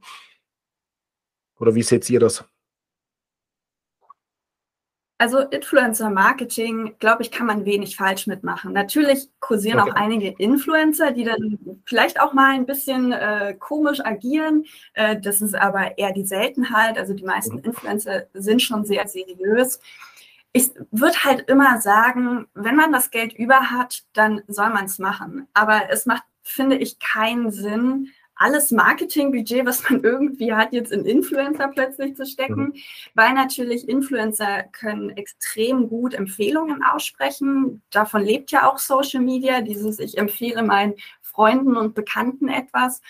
Oder 1.59 1.75
wie 1.75 1.83
seht 1.83 2.09
ihr 2.09 2.19
das? 2.19 2.43
Also 5.21 5.37
Influencer-Marketing, 5.37 6.95
glaube 6.97 7.21
ich, 7.21 7.29
kann 7.29 7.45
man 7.45 7.63
wenig 7.63 7.95
falsch 7.95 8.25
mitmachen. 8.25 8.73
Natürlich 8.73 9.29
kursieren 9.39 9.79
okay. 9.79 9.91
auch 9.91 9.95
einige 9.95 10.29
Influencer, 10.29 11.11
die 11.11 11.23
dann 11.23 11.59
vielleicht 11.85 12.19
auch 12.19 12.33
mal 12.33 12.55
ein 12.55 12.65
bisschen 12.65 13.11
äh, 13.11 13.53
komisch 13.59 14.03
agieren. 14.03 14.65
Äh, 14.95 15.21
das 15.21 15.41
ist 15.41 15.53
aber 15.53 15.95
eher 15.99 16.11
die 16.11 16.25
Seltenheit. 16.25 16.97
Also 16.97 17.13
die 17.13 17.23
meisten 17.23 17.57
mhm. 17.57 17.65
Influencer 17.65 18.23
sind 18.33 18.63
schon 18.63 18.83
sehr 18.83 19.07
seriös. 19.07 19.79
Ich 20.53 20.71
würde 20.91 21.23
halt 21.23 21.49
immer 21.49 21.79
sagen, 21.81 22.47
wenn 22.53 22.75
man 22.75 22.91
das 22.91 23.11
Geld 23.11 23.33
über 23.33 23.71
hat, 23.71 24.03
dann 24.13 24.41
soll 24.47 24.69
man 24.69 24.85
es 24.85 24.99
machen. 24.99 25.47
Aber 25.53 25.89
es 25.89 26.05
macht, 26.05 26.23
finde 26.43 26.77
ich, 26.77 26.99
keinen 26.99 27.51
Sinn, 27.51 28.09
alles 28.41 28.71
Marketingbudget, 28.71 29.65
was 29.65 29.87
man 29.89 30.03
irgendwie 30.03 30.53
hat, 30.53 30.73
jetzt 30.73 30.91
in 30.91 31.05
Influencer 31.05 31.67
plötzlich 31.67 32.15
zu 32.15 32.25
stecken, 32.25 32.63
mhm. 32.63 32.73
weil 33.13 33.33
natürlich 33.33 33.87
Influencer 33.87 34.63
können 34.63 35.11
extrem 35.11 35.87
gut 35.87 36.13
Empfehlungen 36.13 36.83
aussprechen. 36.83 37.81
Davon 37.91 38.23
lebt 38.23 38.51
ja 38.51 38.69
auch 38.69 38.79
Social 38.79 39.21
Media, 39.21 39.61
dieses 39.61 39.99
ich 39.99 40.17
empfehle 40.17 40.63
meinen 40.63 40.95
Freunden 41.21 41.77
und 41.77 41.93
Bekannten 41.93 42.49
etwas. 42.49 43.01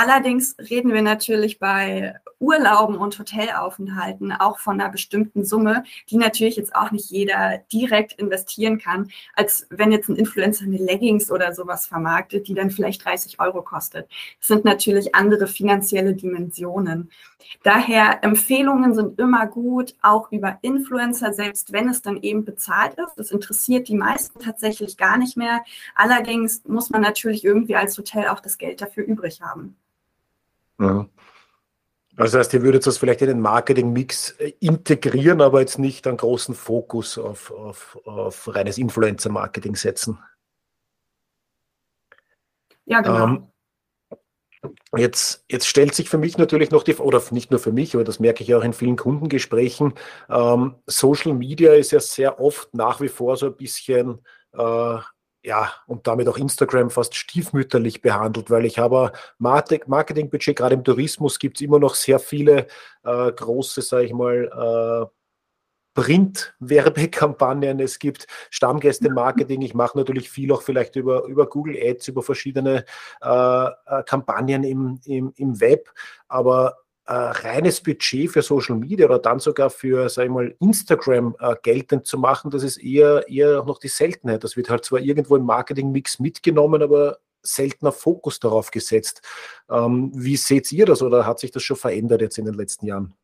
Allerdings 0.00 0.54
reden 0.70 0.92
wir 0.92 1.02
natürlich 1.02 1.58
bei 1.58 2.14
Urlauben 2.38 2.98
und 2.98 3.18
Hotelaufenthalten 3.18 4.30
auch 4.30 4.60
von 4.60 4.80
einer 4.80 4.92
bestimmten 4.92 5.44
Summe, 5.44 5.82
die 6.08 6.18
natürlich 6.18 6.54
jetzt 6.54 6.72
auch 6.72 6.92
nicht 6.92 7.10
jeder 7.10 7.58
direkt 7.72 8.12
investieren 8.12 8.78
kann, 8.78 9.10
als 9.34 9.66
wenn 9.70 9.90
jetzt 9.90 10.08
ein 10.08 10.14
Influencer 10.14 10.66
eine 10.66 10.76
Leggings 10.76 11.32
oder 11.32 11.52
sowas 11.52 11.88
vermarktet, 11.88 12.46
die 12.46 12.54
dann 12.54 12.70
vielleicht 12.70 13.04
30 13.04 13.40
Euro 13.40 13.60
kostet. 13.62 14.08
Das 14.38 14.46
sind 14.46 14.64
natürlich 14.64 15.16
andere 15.16 15.48
finanzielle 15.48 16.14
Dimensionen. 16.14 17.10
Daher 17.64 18.22
Empfehlungen 18.22 18.94
sind 18.94 19.18
immer 19.18 19.48
gut, 19.48 19.96
auch 20.00 20.30
über 20.30 20.60
Influencer, 20.62 21.32
selbst 21.32 21.72
wenn 21.72 21.88
es 21.88 22.02
dann 22.02 22.18
eben 22.18 22.44
bezahlt 22.44 22.94
ist. 22.94 23.16
Das 23.16 23.32
interessiert 23.32 23.88
die 23.88 23.96
meisten 23.96 24.38
tatsächlich 24.38 24.96
gar 24.96 25.18
nicht 25.18 25.36
mehr. 25.36 25.64
Allerdings 25.96 26.62
muss 26.68 26.88
man 26.88 27.02
natürlich 27.02 27.44
irgendwie 27.44 27.74
als 27.74 27.98
Hotel 27.98 28.28
auch 28.28 28.38
das 28.38 28.58
Geld 28.58 28.80
dafür 28.80 29.04
übrig 29.04 29.40
haben. 29.42 29.76
Mhm. 30.78 31.10
Also 32.16 32.36
das 32.36 32.46
heißt, 32.46 32.54
ihr 32.54 32.62
würdet 32.62 32.84
das 32.84 32.98
vielleicht 32.98 33.22
in 33.22 33.28
den 33.28 33.40
Marketing-Mix 33.40 34.30
äh, 34.38 34.52
integrieren, 34.58 35.40
aber 35.40 35.60
jetzt 35.60 35.78
nicht 35.78 36.06
einen 36.06 36.16
großen 36.16 36.54
Fokus 36.54 37.16
auf, 37.16 37.52
auf, 37.52 37.98
auf 38.04 38.54
reines 38.54 38.76
Influencer-Marketing 38.78 39.76
setzen. 39.76 40.18
Ja, 42.86 43.02
genau. 43.02 43.24
Ähm, 43.24 43.48
Jetzt, 44.96 45.44
jetzt 45.48 45.68
stellt 45.68 45.94
sich 45.94 46.08
für 46.08 46.18
mich 46.18 46.36
natürlich 46.36 46.70
noch 46.70 46.82
die, 46.82 46.96
oder 46.96 47.22
nicht 47.30 47.50
nur 47.50 47.60
für 47.60 47.72
mich, 47.72 47.94
aber 47.94 48.04
das 48.04 48.18
merke 48.18 48.42
ich 48.42 48.54
auch 48.54 48.64
in 48.64 48.72
vielen 48.72 48.96
Kundengesprächen, 48.96 49.94
ähm, 50.28 50.74
Social 50.86 51.32
Media 51.34 51.74
ist 51.74 51.92
ja 51.92 52.00
sehr 52.00 52.40
oft 52.40 52.74
nach 52.74 53.00
wie 53.00 53.08
vor 53.08 53.36
so 53.36 53.46
ein 53.46 53.56
bisschen 53.56 54.18
äh, 54.52 54.98
ja, 55.42 55.72
und 55.86 56.06
damit 56.06 56.28
auch 56.28 56.36
Instagram 56.36 56.90
fast 56.90 57.14
stiefmütterlich 57.14 58.02
behandelt, 58.02 58.50
weil 58.50 58.64
ich 58.64 58.78
habe 58.78 59.12
Marketingbudget, 59.38 60.56
gerade 60.56 60.74
im 60.74 60.84
Tourismus 60.84 61.38
gibt 61.38 61.58
es 61.58 61.60
immer 61.62 61.78
noch 61.78 61.94
sehr 61.94 62.18
viele 62.18 62.66
äh, 63.04 63.32
große, 63.32 63.82
sage 63.82 64.06
ich 64.06 64.12
mal, 64.12 65.08
äh, 65.08 65.14
Print-Werbekampagnen, 65.94 67.80
es 67.80 67.98
gibt 67.98 68.28
Stammgäste-Marketing. 68.50 69.62
Ich 69.62 69.74
mache 69.74 69.98
natürlich 69.98 70.30
viel 70.30 70.52
auch 70.52 70.62
vielleicht 70.62 70.94
über, 70.94 71.24
über 71.24 71.48
Google 71.48 71.76
Ads, 71.76 72.08
über 72.08 72.22
verschiedene 72.22 72.84
äh, 73.20 73.66
äh 73.66 74.02
Kampagnen 74.06 74.62
im, 74.62 75.00
im, 75.06 75.32
im 75.34 75.60
Web. 75.60 75.90
Aber 76.28 76.76
äh, 77.08 77.14
reines 77.14 77.80
Budget 77.80 78.30
für 78.30 78.42
Social 78.42 78.76
Media 78.76 79.06
oder 79.06 79.18
dann 79.18 79.38
sogar 79.38 79.70
für, 79.70 80.10
sag 80.10 80.24
ich 80.24 80.30
mal, 80.30 80.54
Instagram 80.60 81.34
äh, 81.40 81.56
geltend 81.62 82.06
zu 82.06 82.18
machen, 82.18 82.50
das 82.50 82.62
ist 82.62 82.76
eher, 82.76 83.26
eher 83.28 83.64
noch 83.64 83.78
die 83.78 83.88
Seltenheit. 83.88 84.44
Das 84.44 84.58
wird 84.58 84.68
halt 84.68 84.84
zwar 84.84 85.00
irgendwo 85.00 85.36
im 85.36 85.46
Marketing-Mix 85.46 86.18
mitgenommen, 86.18 86.82
aber 86.82 87.18
seltener 87.40 87.92
Fokus 87.92 88.40
darauf 88.40 88.70
gesetzt. 88.70 89.22
Ähm, 89.70 90.12
wie 90.14 90.36
seht 90.36 90.70
ihr 90.70 90.84
das 90.84 91.00
oder 91.00 91.24
hat 91.24 91.38
sich 91.38 91.50
das 91.50 91.62
schon 91.62 91.78
verändert 91.78 92.20
jetzt 92.20 92.36
in 92.36 92.44
den 92.44 92.54
letzten 92.54 92.84
Jahren? 92.84 93.14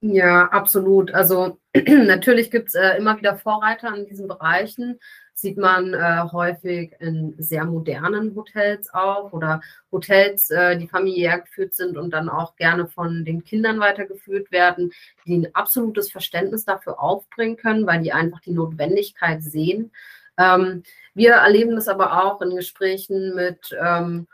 Ja, 0.00 0.46
absolut. 0.46 1.14
Also 1.14 1.60
natürlich 1.76 2.50
gibt 2.50 2.70
es 2.70 2.74
äh, 2.74 2.96
immer 2.98 3.16
wieder 3.16 3.36
Vorreiter 3.36 3.94
in 3.94 4.06
diesen 4.06 4.26
Bereichen 4.26 4.98
sieht 5.40 5.56
man 5.56 5.94
äh, 5.94 6.24
häufig 6.32 6.92
in 6.98 7.34
sehr 7.38 7.64
modernen 7.64 8.34
Hotels 8.34 8.92
auch 8.92 9.32
oder 9.32 9.60
Hotels, 9.92 10.50
äh, 10.50 10.76
die 10.76 10.88
familiär 10.88 11.38
geführt 11.38 11.74
sind 11.74 11.96
und 11.96 12.10
dann 12.10 12.28
auch 12.28 12.56
gerne 12.56 12.88
von 12.88 13.24
den 13.24 13.44
Kindern 13.44 13.78
weitergeführt 13.78 14.50
werden, 14.50 14.92
die 15.26 15.38
ein 15.38 15.54
absolutes 15.54 16.10
Verständnis 16.10 16.64
dafür 16.64 17.00
aufbringen 17.00 17.56
können, 17.56 17.86
weil 17.86 18.02
die 18.02 18.12
einfach 18.12 18.40
die 18.40 18.50
Notwendigkeit 18.50 19.42
sehen. 19.42 19.92
Ähm, 20.38 20.82
wir 21.14 21.34
erleben 21.34 21.76
das 21.76 21.86
aber 21.86 22.24
auch 22.24 22.42
in 22.42 22.56
Gesprächen 22.56 23.36
mit 23.36 23.76
ähm, 23.80 24.26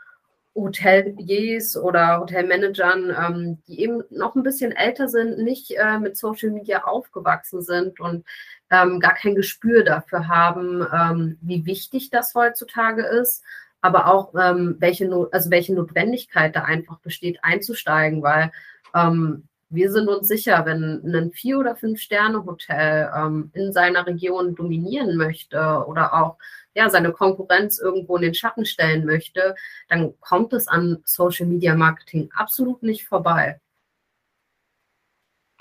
Hoteliers 0.55 1.75
oder 1.75 2.21
Hotelmanagern, 2.21 3.09
ähm, 3.09 3.57
die 3.67 3.81
eben 3.81 4.03
noch 4.09 4.35
ein 4.35 4.43
bisschen 4.43 4.71
älter 4.71 5.09
sind, 5.09 5.37
nicht 5.37 5.71
äh, 5.71 5.99
mit 5.99 6.15
Social 6.15 6.49
Media 6.49 6.85
aufgewachsen 6.85 7.61
sind 7.61 7.99
und 7.99 8.25
ähm, 8.71 8.99
gar 8.99 9.13
kein 9.13 9.35
Gespür 9.35 9.83
dafür 9.83 10.27
haben, 10.27 10.85
ähm, 10.93 11.37
wie 11.41 11.65
wichtig 11.65 12.09
das 12.09 12.33
heutzutage 12.35 13.03
ist, 13.03 13.43
aber 13.81 14.07
auch 14.07 14.33
ähm, 14.35 14.77
welche, 14.79 15.07
no 15.07 15.27
also 15.31 15.51
welche 15.51 15.73
Notwendigkeit 15.73 16.55
da 16.55 16.63
einfach 16.63 16.99
besteht, 16.99 17.39
einzusteigen, 17.43 18.23
weil 18.23 18.51
ähm, 18.95 19.47
wir 19.69 19.91
sind 19.91 20.07
uns 20.07 20.27
sicher, 20.27 20.65
wenn 20.65 21.01
ein 21.05 21.31
Vier- 21.31 21.59
oder 21.59 21.75
Fünf-Sterne-Hotel 21.75 23.11
ähm, 23.15 23.51
in 23.53 23.73
seiner 23.73 24.05
Region 24.05 24.55
dominieren 24.55 25.17
möchte 25.17 25.85
oder 25.87 26.13
auch 26.13 26.37
ja, 26.75 26.89
seine 26.89 27.11
Konkurrenz 27.11 27.79
irgendwo 27.79 28.17
in 28.17 28.23
den 28.23 28.33
Schatten 28.33 28.65
stellen 28.65 29.05
möchte, 29.05 29.55
dann 29.87 30.19
kommt 30.19 30.53
es 30.53 30.67
an 30.67 30.97
Social 31.05 31.45
Media 31.45 31.75
Marketing 31.75 32.29
absolut 32.35 32.83
nicht 32.83 33.07
vorbei. 33.07 33.59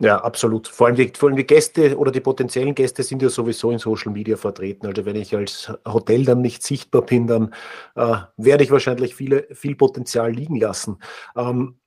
Ja, 0.00 0.18
absolut. 0.18 0.66
Vor 0.66 0.88
allem, 0.88 0.96
die, 0.96 1.12
vor 1.16 1.28
allem 1.28 1.36
die 1.36 1.46
Gäste 1.46 1.96
oder 1.96 2.10
die 2.10 2.20
potenziellen 2.20 2.74
Gäste 2.74 3.04
sind 3.04 3.22
ja 3.22 3.28
sowieso 3.28 3.70
in 3.70 3.78
Social 3.78 4.12
Media 4.12 4.36
vertreten. 4.36 4.86
Also 4.86 5.04
wenn 5.04 5.14
ich 5.14 5.36
als 5.36 5.72
Hotel 5.86 6.24
dann 6.24 6.40
nicht 6.40 6.64
sichtbar 6.64 7.02
bin, 7.02 7.28
dann 7.28 7.54
äh, 7.94 8.16
werde 8.36 8.64
ich 8.64 8.72
wahrscheinlich 8.72 9.14
viele, 9.14 9.46
viel 9.54 9.76
Potenzial 9.76 10.32
liegen 10.32 10.56
lassen. 10.56 10.98
Ähm, 11.36 11.78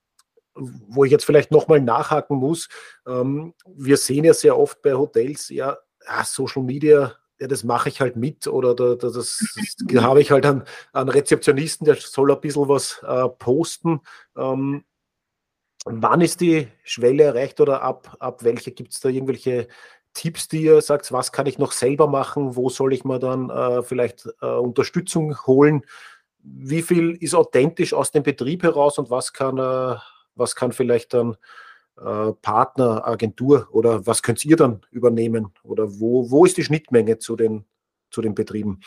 wo 0.55 1.03
ich 1.03 1.11
jetzt 1.11 1.25
vielleicht 1.25 1.51
nochmal 1.51 1.81
nachhaken 1.81 2.37
muss, 2.37 2.69
ähm, 3.05 3.53
wir 3.67 3.97
sehen 3.97 4.23
ja 4.23 4.33
sehr 4.33 4.57
oft 4.57 4.81
bei 4.81 4.93
Hotels, 4.95 5.49
ja, 5.49 5.77
Social 6.23 6.63
Media 6.63 7.13
ja, 7.39 7.47
das 7.47 7.63
mache 7.63 7.89
ich 7.89 8.01
halt 8.01 8.15
mit 8.15 8.47
oder 8.47 8.73
da, 8.75 8.95
da, 8.95 9.09
das, 9.09 9.43
das 9.85 10.03
habe 10.03 10.21
ich 10.21 10.31
halt 10.31 10.45
an, 10.45 10.63
an 10.93 11.09
Rezeptionisten, 11.09 11.85
der 11.85 11.95
soll 11.95 12.31
ein 12.31 12.41
bisschen 12.41 12.67
was 12.67 13.01
äh, 13.03 13.29
posten. 13.29 14.01
Ähm, 14.35 14.83
wann 15.89 16.22
ist 16.22 16.41
die 16.41 16.67
Schwelle 16.84 17.24
erreicht 17.24 17.60
oder 17.60 17.82
ab, 17.82 18.15
ab 18.20 18.44
welcher 18.44 18.72
gibt 18.72 18.94
es 18.94 19.00
da 19.00 19.10
irgendwelche 19.10 19.67
Tipps, 20.13 20.48
die 20.48 20.63
ihr 20.63 20.82
sagt, 20.82 21.12
was 21.12 21.32
kann 21.32 21.46
ich 21.46 21.60
noch 21.60 21.72
selber 21.72 22.08
machen, 22.08 22.56
wo 22.56 22.70
soll 22.70 22.94
ich 22.94 23.06
mir 23.06 23.20
dann 23.20 23.50
äh, 23.50 23.84
vielleicht 23.84 24.27
äh, 24.41 24.48
Unterstützung 24.48 25.38
holen? 25.46 25.84
Wie 26.39 26.82
viel 26.82 27.15
ist 27.22 27.36
authentisch 27.36 27.94
aus 27.94 28.12
dem 28.12 28.24
Betrieb 28.24 28.63
heraus 28.63 28.98
und 28.98 29.10
was 29.12 29.34
kann, 29.34 29.58
äh, 29.58 29.96
was 30.36 30.56
kann 30.56 30.72
vielleicht 30.72 31.13
dann 31.13 31.38
äh, 31.98 32.32
Partner, 32.41 33.08
Agentur 33.08 33.67
oder 33.72 34.06
was 34.08 34.24
könnt 34.24 34.44
ihr 34.44 34.56
dann 34.56 34.82
übernehmen? 34.91 35.53
Oder 35.63 36.00
wo, 36.00 36.32
wo 36.32 36.46
ist 36.46 36.58
die 36.58 36.63
Schnittmenge 36.63 37.20
zu 37.20 37.36
den, 37.36 37.65
zu 38.10 38.22
den 38.22 38.34
Betrieben? 38.34 38.79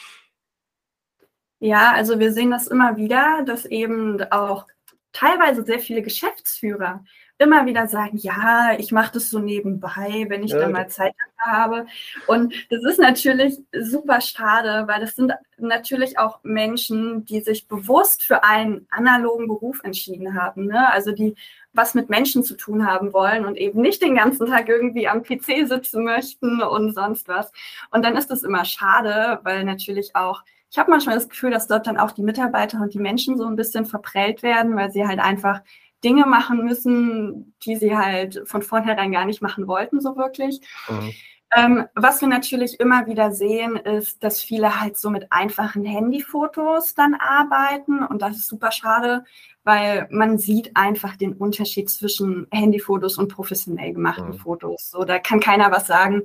Ja, 1.61 1.92
also 1.92 2.19
wir 2.19 2.33
sehen 2.33 2.50
das 2.50 2.66
immer 2.66 2.97
wieder, 2.97 3.45
dass 3.47 3.66
eben 3.66 4.23
auch 4.33 4.66
teilweise 5.12 5.64
sehr 5.64 5.78
viele 5.78 6.02
Geschäftsführer 6.02 7.04
immer 7.38 7.64
wieder 7.64 7.86
sagen, 7.88 8.18
ja, 8.18 8.74
ich 8.78 8.92
mache 8.92 9.14
das 9.14 9.30
so 9.30 9.38
nebenbei, 9.38 10.26
wenn 10.28 10.42
ich 10.42 10.50
ja, 10.50 10.58
dann 10.58 10.72
mal 10.72 10.88
Zeit 10.88 11.14
habe. 11.38 11.86
Und 12.26 12.52
das 12.68 12.84
ist 12.84 13.00
natürlich 13.00 13.58
super 13.72 14.20
schade, 14.20 14.86
weil 14.86 15.00
das 15.00 15.16
sind 15.16 15.32
natürlich 15.56 16.18
auch 16.18 16.40
Menschen, 16.42 17.24
die 17.24 17.40
sich 17.40 17.66
bewusst 17.66 18.22
für 18.22 18.44
einen 18.44 18.86
analogen 18.90 19.48
Beruf 19.48 19.82
entschieden 19.84 20.34
haben. 20.34 20.66
Ne? 20.66 20.92
Also 20.92 21.12
die 21.12 21.34
was 21.72 21.94
mit 21.94 22.10
Menschen 22.10 22.42
zu 22.42 22.56
tun 22.56 22.86
haben 22.86 23.12
wollen 23.12 23.44
und 23.46 23.56
eben 23.56 23.80
nicht 23.80 24.02
den 24.02 24.16
ganzen 24.16 24.46
Tag 24.46 24.68
irgendwie 24.68 25.08
am 25.08 25.22
PC 25.22 25.68
sitzen 25.68 26.04
möchten 26.04 26.60
und 26.62 26.94
sonst 26.94 27.28
was. 27.28 27.52
Und 27.90 28.04
dann 28.04 28.16
ist 28.16 28.30
das 28.30 28.42
immer 28.42 28.64
schade, 28.64 29.38
weil 29.44 29.64
natürlich 29.64 30.16
auch 30.16 30.42
ich 30.70 30.78
habe 30.78 30.90
manchmal 30.90 31.16
das 31.16 31.28
Gefühl, 31.28 31.50
dass 31.50 31.66
dort 31.66 31.86
dann 31.86 31.98
auch 31.98 32.12
die 32.12 32.22
Mitarbeiter 32.22 32.80
und 32.80 32.94
die 32.94 33.00
Menschen 33.00 33.36
so 33.36 33.44
ein 33.44 33.56
bisschen 33.56 33.86
verprellt 33.86 34.42
werden, 34.42 34.76
weil 34.76 34.92
sie 34.92 35.06
halt 35.06 35.18
einfach 35.18 35.62
Dinge 36.04 36.26
machen 36.26 36.64
müssen, 36.64 37.54
die 37.64 37.76
sie 37.76 37.96
halt 37.96 38.42
von 38.46 38.62
vornherein 38.62 39.12
gar 39.12 39.26
nicht 39.26 39.42
machen 39.42 39.66
wollten, 39.66 40.00
so 40.00 40.16
wirklich. 40.16 40.60
Mhm. 40.88 41.12
Ähm, 41.57 41.87
was 41.97 42.21
wir 42.21 42.28
natürlich 42.28 42.78
immer 42.78 43.07
wieder 43.07 43.33
sehen, 43.33 43.76
ist, 43.76 44.23
dass 44.23 44.40
viele 44.40 44.80
halt 44.80 44.97
so 44.97 45.11
mit 45.11 45.26
einfachen 45.30 45.85
Handyfotos 45.85 46.95
dann 46.95 47.14
arbeiten 47.14 48.04
und 48.04 48.23
das 48.23 48.37
ist 48.37 48.49
super 48.49 48.71
schade, 48.71 49.25
weil 49.64 50.07
man 50.11 50.38
sieht 50.38 50.76
einfach 50.76 51.16
den 51.16 51.33
Unterschied 51.33 51.90
zwischen 51.90 52.47
Handyfotos 52.52 53.19
und 53.19 53.28
professionell 53.28 53.92
gemachten 53.95 54.28
mhm. 54.28 54.38
Fotos. 54.38 54.90
So, 54.90 55.04
da 55.04 55.19
kann 55.19 55.40
keiner 55.40 55.73
was 55.73 55.88
sagen. 55.88 56.23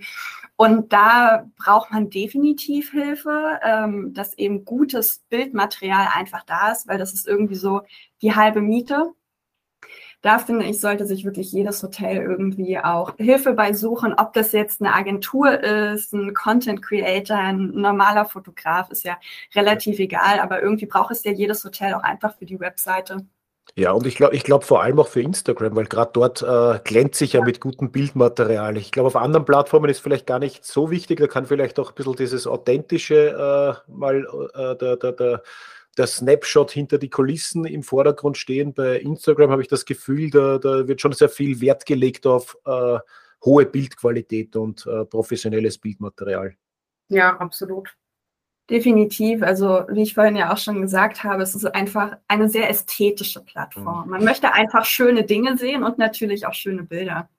Und 0.57 0.93
da 0.93 1.49
braucht 1.57 1.91
man 1.91 2.09
definitiv 2.09 2.91
Hilfe, 2.91 3.59
ähm, 3.63 4.13
dass 4.13 4.37
eben 4.37 4.63
gutes 4.63 5.25
Bildmaterial 5.29 6.07
einfach 6.15 6.43
da 6.45 6.71
ist, 6.71 6.87
weil 6.87 6.97
das 6.97 7.13
ist 7.13 7.27
irgendwie 7.27 7.55
so 7.55 7.81
die 8.21 8.35
halbe 8.35 8.61
Miete 8.61 9.11
da 10.25 10.39
finde 10.39 10.65
ich, 10.65 10.81
sollte 10.81 11.05
sich 11.05 11.23
wirklich 11.23 11.51
jedes 11.51 11.83
Hotel 11.83 12.17
irgendwie 12.17 12.79
auch 12.79 13.15
Hilfe 13.17 13.53
bei 13.53 13.73
suchen, 13.73 14.15
ob 14.15 14.33
das 14.33 14.53
jetzt 14.53 14.81
eine 14.81 14.91
Agentur 14.91 15.63
ist, 15.63 16.13
ein 16.13 16.33
Content 16.33 16.81
Creator, 16.81 17.37
ein 17.37 17.67
normaler 17.75 18.25
Fotograf, 18.25 18.89
ist 18.89 19.03
ja 19.03 19.19
relativ 19.53 19.99
egal, 19.99 20.39
aber 20.39 20.63
irgendwie 20.63 20.87
braucht 20.87 21.11
es 21.11 21.23
ja 21.25 21.31
jedes 21.31 21.63
Hotel 21.63 21.93
auch 21.93 22.01
einfach 22.01 22.35
für 22.39 22.45
die 22.45 22.59
Webseite. 22.59 23.27
Ja, 23.75 23.91
und 23.91 24.07
ich 24.07 24.15
glaube 24.15 24.35
ich 24.35 24.43
glaube 24.43 24.65
vor 24.65 24.81
allem 24.81 24.99
auch 24.99 25.07
für 25.07 25.21
Instagram, 25.21 25.75
weil 25.75 25.85
gerade 25.85 26.11
dort 26.13 26.41
äh, 26.41 26.79
glänzt 26.83 27.19
sich 27.19 27.33
ja, 27.33 27.41
ja 27.41 27.45
mit 27.45 27.59
gutem 27.59 27.91
Bildmaterial. 27.91 28.77
Ich 28.77 28.91
glaube, 28.91 29.07
auf 29.07 29.15
anderen 29.15 29.45
Plattformen 29.45 29.91
ist 29.91 29.99
vielleicht 29.99 30.25
gar 30.25 30.39
nicht 30.39 30.65
so 30.65 30.89
wichtig, 30.89 31.19
da 31.19 31.27
kann 31.27 31.45
vielleicht 31.45 31.79
auch 31.79 31.89
ein 31.89 31.95
bisschen 31.95 32.15
dieses 32.15 32.47
authentische 32.47 33.75
äh, 33.87 33.91
mal 33.91 34.25
äh, 34.55 34.75
der, 34.77 34.95
der, 34.97 35.11
der 35.11 35.43
der 35.97 36.07
Snapshot 36.07 36.71
hinter 36.71 36.97
die 36.97 37.09
Kulissen 37.09 37.65
im 37.65 37.83
Vordergrund 37.83 38.37
stehen. 38.37 38.73
Bei 38.73 38.99
Instagram 38.99 39.51
habe 39.51 39.61
ich 39.61 39.67
das 39.67 39.85
Gefühl, 39.85 40.29
da, 40.29 40.57
da 40.57 40.87
wird 40.87 41.01
schon 41.01 41.13
sehr 41.13 41.29
viel 41.29 41.61
Wert 41.61 41.85
gelegt 41.85 42.27
auf 42.27 42.57
äh, 42.65 42.99
hohe 43.43 43.65
Bildqualität 43.65 44.55
und 44.55 44.85
äh, 44.85 45.05
professionelles 45.05 45.77
Bildmaterial. 45.77 46.55
Ja, 47.09 47.37
absolut. 47.37 47.95
Definitiv. 48.69 49.43
Also, 49.43 49.85
wie 49.89 50.01
ich 50.01 50.15
vorhin 50.15 50.35
ja 50.35 50.51
auch 50.51 50.57
schon 50.57 50.81
gesagt 50.81 51.23
habe, 51.23 51.43
es 51.43 51.53
ist 51.53 51.65
einfach 51.65 52.17
eine 52.27 52.49
sehr 52.49 52.67
ästhetische 52.69 53.41
Plattform. 53.41 54.05
Mhm. 54.05 54.11
Man 54.11 54.23
möchte 54.23 54.53
einfach 54.53 54.85
schöne 54.85 55.23
Dinge 55.23 55.57
sehen 55.57 55.83
und 55.83 55.99
natürlich 55.99 56.47
auch 56.47 56.53
schöne 56.53 56.83
Bilder. 56.83 57.29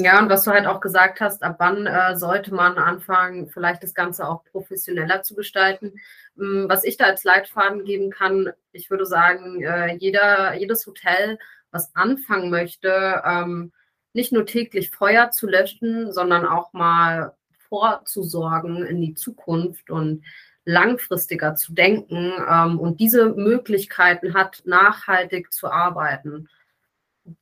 Ja, 0.00 0.20
und 0.20 0.28
was 0.28 0.44
du 0.44 0.52
halt 0.52 0.66
auch 0.66 0.80
gesagt 0.80 1.20
hast, 1.20 1.42
ab 1.42 1.56
wann 1.58 1.88
äh, 1.88 2.16
sollte 2.16 2.54
man 2.54 2.78
anfangen, 2.78 3.48
vielleicht 3.48 3.82
das 3.82 3.94
Ganze 3.94 4.28
auch 4.28 4.44
professioneller 4.44 5.22
zu 5.22 5.34
gestalten. 5.34 5.98
Ähm, 6.38 6.66
was 6.68 6.84
ich 6.84 6.96
da 6.96 7.06
als 7.06 7.24
Leitfaden 7.24 7.84
geben 7.84 8.10
kann, 8.10 8.52
ich 8.70 8.90
würde 8.90 9.06
sagen, 9.06 9.60
äh, 9.60 9.96
jeder, 9.96 10.54
jedes 10.54 10.86
Hotel, 10.86 11.36
was 11.72 11.96
anfangen 11.96 12.48
möchte, 12.48 13.22
ähm, 13.24 13.72
nicht 14.12 14.30
nur 14.32 14.46
täglich 14.46 14.90
Feuer 14.90 15.32
zu 15.32 15.48
löschen, 15.48 16.12
sondern 16.12 16.46
auch 16.46 16.72
mal 16.72 17.34
vorzusorgen 17.68 18.86
in 18.86 19.00
die 19.00 19.14
Zukunft 19.14 19.90
und 19.90 20.24
langfristiger 20.64 21.56
zu 21.56 21.74
denken 21.74 22.34
ähm, 22.48 22.78
und 22.78 23.00
diese 23.00 23.30
Möglichkeiten 23.30 24.34
hat, 24.34 24.62
nachhaltig 24.64 25.52
zu 25.52 25.66
arbeiten 25.68 26.48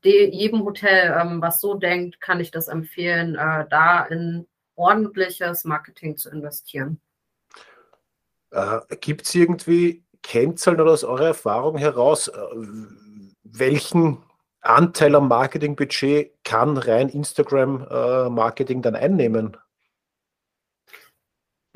jedem 0.02 0.64
Hotel, 0.64 1.16
ähm, 1.20 1.40
was 1.42 1.60
so 1.60 1.74
denkt, 1.74 2.20
kann 2.20 2.40
ich 2.40 2.50
das 2.50 2.68
empfehlen, 2.68 3.34
äh, 3.34 3.66
da 3.68 4.04
in 4.04 4.46
ordentliches 4.74 5.64
Marketing 5.64 6.16
zu 6.16 6.30
investieren. 6.30 7.00
Äh, 8.50 8.80
Gibt 9.00 9.26
es 9.26 9.34
irgendwie 9.34 10.04
Kennzahlen 10.22 10.80
oder 10.80 10.92
aus 10.92 11.04
eurer 11.04 11.28
Erfahrung 11.28 11.78
heraus, 11.78 12.28
äh, 12.28 12.32
welchen 13.44 14.18
Anteil 14.60 15.14
am 15.14 15.28
Marketingbudget 15.28 16.32
kann 16.44 16.76
rein 16.76 17.08
Instagram-Marketing 17.08 18.78
äh, 18.78 18.82
dann 18.82 18.96
einnehmen? 18.96 19.56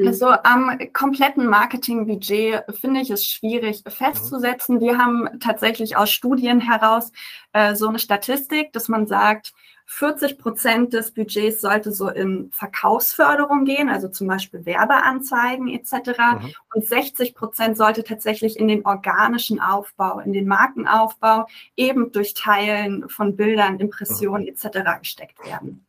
Also 0.07 0.29
am 0.29 0.79
kompletten 0.93 1.47
Marketingbudget 1.47 2.65
finde 2.81 3.01
ich 3.01 3.11
es 3.11 3.27
schwierig 3.27 3.83
festzusetzen. 3.87 4.81
Wir 4.81 4.99
haben 4.99 5.29
tatsächlich 5.41 5.97
aus 5.97 6.11
Studien 6.11 6.61
heraus 6.61 7.13
äh, 7.53 7.75
so 7.75 7.89
eine 7.89 7.99
Statistik, 7.99 8.73
dass 8.73 8.89
man 8.89 9.07
sagt, 9.07 9.53
40 9.93 10.39
Prozent 10.39 10.93
des 10.93 11.13
Budgets 11.13 11.61
sollte 11.61 11.91
so 11.91 12.09
in 12.09 12.53
Verkaufsförderung 12.53 13.65
gehen, 13.65 13.89
also 13.89 14.09
zum 14.09 14.29
Beispiel 14.29 14.65
Werbeanzeigen 14.65 15.67
etc. 15.67 16.11
Mhm. 16.41 16.55
Und 16.73 16.87
60 16.87 17.35
Prozent 17.35 17.77
sollte 17.77 18.05
tatsächlich 18.05 18.57
in 18.57 18.69
den 18.69 18.87
organischen 18.87 19.59
Aufbau, 19.59 20.21
in 20.21 20.33
den 20.33 20.47
Markenaufbau, 20.47 21.47
eben 21.77 22.13
durch 22.13 22.35
Teilen 22.35 23.09
von 23.09 23.35
Bildern, 23.35 23.81
Impressionen 23.81 24.43
mhm. 24.43 24.51
etc. 24.51 25.01
gesteckt 25.01 25.45
werden. 25.45 25.85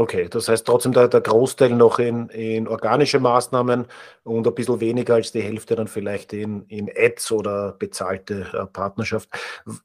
Okay, 0.00 0.30
das 0.30 0.48
heißt 0.48 0.66
trotzdem 0.66 0.94
der, 0.94 1.08
der 1.08 1.20
Großteil 1.20 1.74
noch 1.74 1.98
in, 1.98 2.30
in 2.30 2.66
organische 2.68 3.20
Maßnahmen 3.20 3.84
und 4.22 4.46
ein 4.46 4.54
bisschen 4.54 4.80
weniger 4.80 5.16
als 5.16 5.30
die 5.30 5.42
Hälfte 5.42 5.76
dann 5.76 5.88
vielleicht 5.88 6.32
in, 6.32 6.64
in 6.68 6.90
Ads 6.96 7.32
oder 7.32 7.72
bezahlte 7.72 8.46
äh, 8.54 8.64
Partnerschaft. 8.64 9.28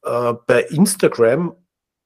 Äh, 0.03 0.33
bei 0.47 0.63
Instagram, 0.69 1.57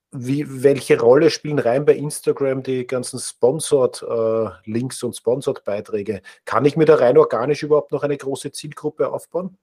wie, 0.09 0.63
welche 0.63 0.99
Rolle 0.99 1.29
spielen 1.29 1.59
rein 1.59 1.85
bei 1.85 1.93
Instagram 1.93 2.63
die 2.63 2.87
ganzen 2.87 3.19
Sponsored-Links 3.19 5.03
äh, 5.03 5.05
und 5.05 5.15
Sponsored-Beiträge? 5.15 6.23
Kann 6.45 6.65
ich 6.65 6.75
mir 6.75 6.85
da 6.85 6.95
rein 6.95 7.15
organisch 7.15 7.61
überhaupt 7.61 7.91
noch 7.91 8.01
eine 8.01 8.17
große 8.17 8.51
Zielgruppe 8.51 9.13
aufbauen? 9.13 9.55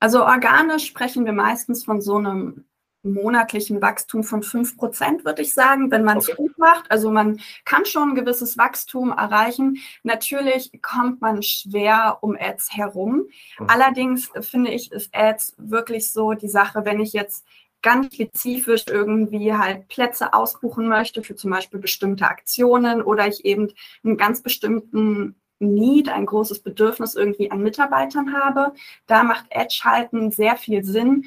Also 0.00 0.24
organisch 0.24 0.86
sprechen 0.86 1.26
wir 1.26 1.34
meistens 1.34 1.84
von 1.84 2.00
so 2.00 2.16
einem 2.16 2.64
monatlichen 3.02 3.80
Wachstum 3.80 4.24
von 4.24 4.42
5 4.42 4.76
Prozent, 4.76 5.24
würde 5.24 5.42
ich 5.42 5.54
sagen, 5.54 5.90
wenn 5.90 6.04
man 6.04 6.18
es 6.18 6.28
okay. 6.28 6.36
gut 6.36 6.58
macht. 6.58 6.90
Also 6.90 7.10
man 7.10 7.40
kann 7.64 7.84
schon 7.84 8.10
ein 8.10 8.14
gewisses 8.14 8.58
Wachstum 8.58 9.10
erreichen. 9.10 9.78
Natürlich 10.02 10.70
kommt 10.82 11.20
man 11.20 11.42
schwer 11.42 12.18
um 12.20 12.36
Ads 12.38 12.76
herum. 12.76 13.28
Mhm. 13.58 13.66
Allerdings 13.68 14.30
finde 14.40 14.70
ich, 14.72 14.92
ist 14.92 15.14
Ads 15.14 15.54
wirklich 15.58 16.10
so 16.10 16.32
die 16.32 16.48
Sache, 16.48 16.84
wenn 16.84 17.00
ich 17.00 17.12
jetzt 17.12 17.46
ganz 17.82 18.14
spezifisch 18.14 18.86
irgendwie 18.88 19.54
halt 19.54 19.88
Plätze 19.88 20.34
ausbuchen 20.34 20.88
möchte 20.88 21.22
für 21.22 21.36
zum 21.36 21.50
Beispiel 21.50 21.78
bestimmte 21.78 22.26
Aktionen 22.26 23.02
oder 23.02 23.28
ich 23.28 23.44
eben 23.44 23.68
einen 24.02 24.16
ganz 24.16 24.42
bestimmten 24.42 25.36
Need, 25.60 26.08
ein 26.08 26.26
großes 26.26 26.60
Bedürfnis 26.60 27.14
irgendwie 27.14 27.50
an 27.50 27.62
Mitarbeitern 27.62 28.32
habe. 28.32 28.72
Da 29.06 29.22
macht 29.24 29.46
Edge-Halten 29.50 30.30
sehr 30.30 30.56
viel 30.56 30.84
Sinn. 30.84 31.26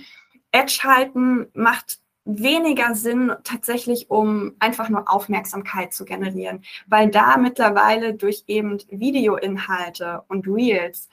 Edge 0.51 0.81
halten 0.83 1.47
macht 1.53 1.99
weniger 2.25 2.93
Sinn 2.93 3.33
tatsächlich, 3.43 4.09
um 4.09 4.53
einfach 4.59 4.89
nur 4.89 5.09
Aufmerksamkeit 5.09 5.93
zu 5.93 6.05
generieren, 6.05 6.63
weil 6.87 7.09
da 7.09 7.37
mittlerweile 7.37 8.13
durch 8.13 8.43
eben 8.47 8.77
Videoinhalte 8.89 10.23
und 10.27 10.47
Reels 10.47 11.09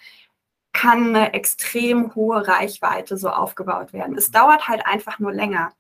kann 0.73 1.09
eine 1.09 1.33
extrem 1.33 2.15
hohe 2.15 2.47
Reichweite 2.47 3.17
so 3.17 3.31
aufgebaut 3.31 3.93
werden. 3.93 4.17
Es 4.17 4.31
dauert 4.31 4.69
halt 4.69 4.87
einfach 4.87 5.19
nur 5.19 5.33
länger. 5.33 5.73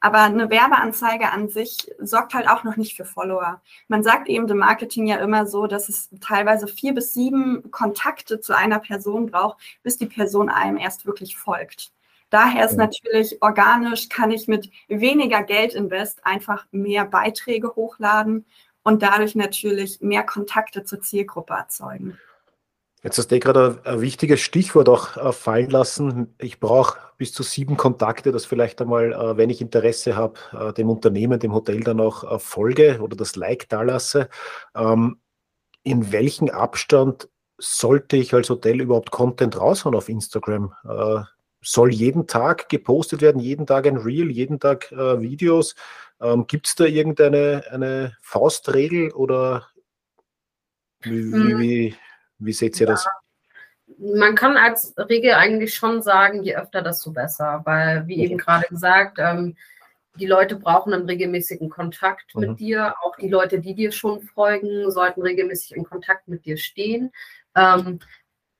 Aber 0.00 0.20
eine 0.20 0.50
Werbeanzeige 0.50 1.32
an 1.32 1.48
sich 1.48 1.90
sorgt 1.98 2.34
halt 2.34 2.46
auch 2.46 2.62
noch 2.62 2.76
nicht 2.76 2.94
für 2.94 3.06
Follower. 3.06 3.62
Man 3.88 4.02
sagt 4.02 4.28
eben 4.28 4.46
im 4.48 4.58
Marketing 4.58 5.06
ja 5.06 5.16
immer 5.16 5.46
so, 5.46 5.66
dass 5.66 5.88
es 5.88 6.10
teilweise 6.20 6.68
vier 6.68 6.92
bis 6.92 7.14
sieben 7.14 7.70
Kontakte 7.70 8.38
zu 8.38 8.54
einer 8.54 8.80
Person 8.80 9.30
braucht, 9.30 9.56
bis 9.82 9.96
die 9.96 10.04
Person 10.06 10.50
einem 10.50 10.76
erst 10.76 11.06
wirklich 11.06 11.38
folgt. 11.38 11.90
Daher 12.34 12.64
ist 12.64 12.76
natürlich 12.76 13.40
organisch, 13.42 14.08
kann 14.08 14.32
ich 14.32 14.48
mit 14.48 14.68
weniger 14.88 15.44
Geld 15.44 15.72
invest 15.72 16.26
einfach 16.26 16.66
mehr 16.72 17.04
Beiträge 17.04 17.76
hochladen 17.76 18.44
und 18.82 19.02
dadurch 19.02 19.36
natürlich 19.36 20.00
mehr 20.00 20.24
Kontakte 20.24 20.82
zur 20.82 21.00
Zielgruppe 21.00 21.54
erzeugen. 21.54 22.18
Jetzt 23.04 23.18
hast 23.18 23.30
du 23.30 23.38
gerade 23.38 23.80
ein, 23.84 24.00
wichtiges 24.00 24.40
Stichwort 24.40 24.88
auch 24.88 25.16
äh, 25.16 25.32
fallen 25.32 25.70
lassen. 25.70 26.34
Ich 26.38 26.58
brauche 26.58 26.98
bis 27.18 27.32
zu 27.32 27.44
sieben 27.44 27.76
Kontakte, 27.76 28.32
dass 28.32 28.46
vielleicht 28.46 28.82
einmal, 28.82 29.12
äh, 29.12 29.36
wenn 29.36 29.48
ich 29.48 29.60
Interesse 29.60 30.16
habe, 30.16 30.34
äh, 30.58 30.72
dem 30.72 30.90
Unternehmen, 30.90 31.38
dem 31.38 31.54
Hotel 31.54 31.84
dann 31.84 32.00
auch 32.00 32.40
folge 32.40 32.98
oder 33.00 33.14
das 33.14 33.36
Like 33.36 33.68
da 33.68 33.82
lasse. 33.82 34.28
Ähm, 34.74 35.20
in 35.84 36.10
welchem 36.10 36.48
Abstand 36.48 37.28
sollte 37.58 38.16
ich 38.16 38.34
als 38.34 38.50
Hotel 38.50 38.80
überhaupt 38.80 39.12
Content 39.12 39.60
raushauen 39.60 39.94
auf 39.94 40.08
Instagram? 40.08 40.74
Soll 41.64 41.92
jeden 41.92 42.26
Tag 42.26 42.68
gepostet 42.68 43.20
werden, 43.22 43.40
jeden 43.40 43.66
Tag 43.66 43.86
ein 43.86 43.96
Reel, 43.96 44.30
jeden 44.30 44.60
Tag 44.60 44.92
äh, 44.92 45.20
Videos. 45.20 45.74
Ähm, 46.20 46.46
Gibt 46.46 46.66
es 46.66 46.74
da 46.74 46.84
irgendeine 46.84 47.64
eine 47.70 48.16
Faustregel 48.20 49.12
oder 49.12 49.68
wie, 51.00 51.32
wie, 51.32 51.52
hm. 51.52 51.58
wie, 51.58 51.96
wie 52.38 52.52
seht 52.52 52.80
ihr 52.80 52.86
ja. 52.86 52.92
das? 52.92 53.06
Man 53.98 54.34
kann 54.34 54.56
als 54.56 54.94
Regel 54.96 55.34
eigentlich 55.34 55.74
schon 55.74 56.02
sagen, 56.02 56.42
je 56.42 56.56
öfter, 56.56 56.82
desto 56.82 57.12
besser, 57.12 57.60
weil, 57.64 58.06
wie 58.06 58.20
eben 58.20 58.38
gerade 58.38 58.66
gesagt, 58.68 59.18
ähm, 59.18 59.56
die 60.16 60.26
Leute 60.26 60.56
brauchen 60.56 60.94
einen 60.94 61.06
regelmäßigen 61.06 61.68
Kontakt 61.68 62.34
mhm. 62.34 62.40
mit 62.40 62.60
dir. 62.60 62.94
Auch 63.02 63.16
die 63.16 63.28
Leute, 63.28 63.60
die 63.60 63.74
dir 63.74 63.92
schon 63.92 64.22
folgen, 64.22 64.90
sollten 64.90 65.22
regelmäßig 65.22 65.76
in 65.76 65.84
Kontakt 65.84 66.28
mit 66.28 66.44
dir 66.44 66.56
stehen. 66.56 67.12
Ähm, 67.54 67.98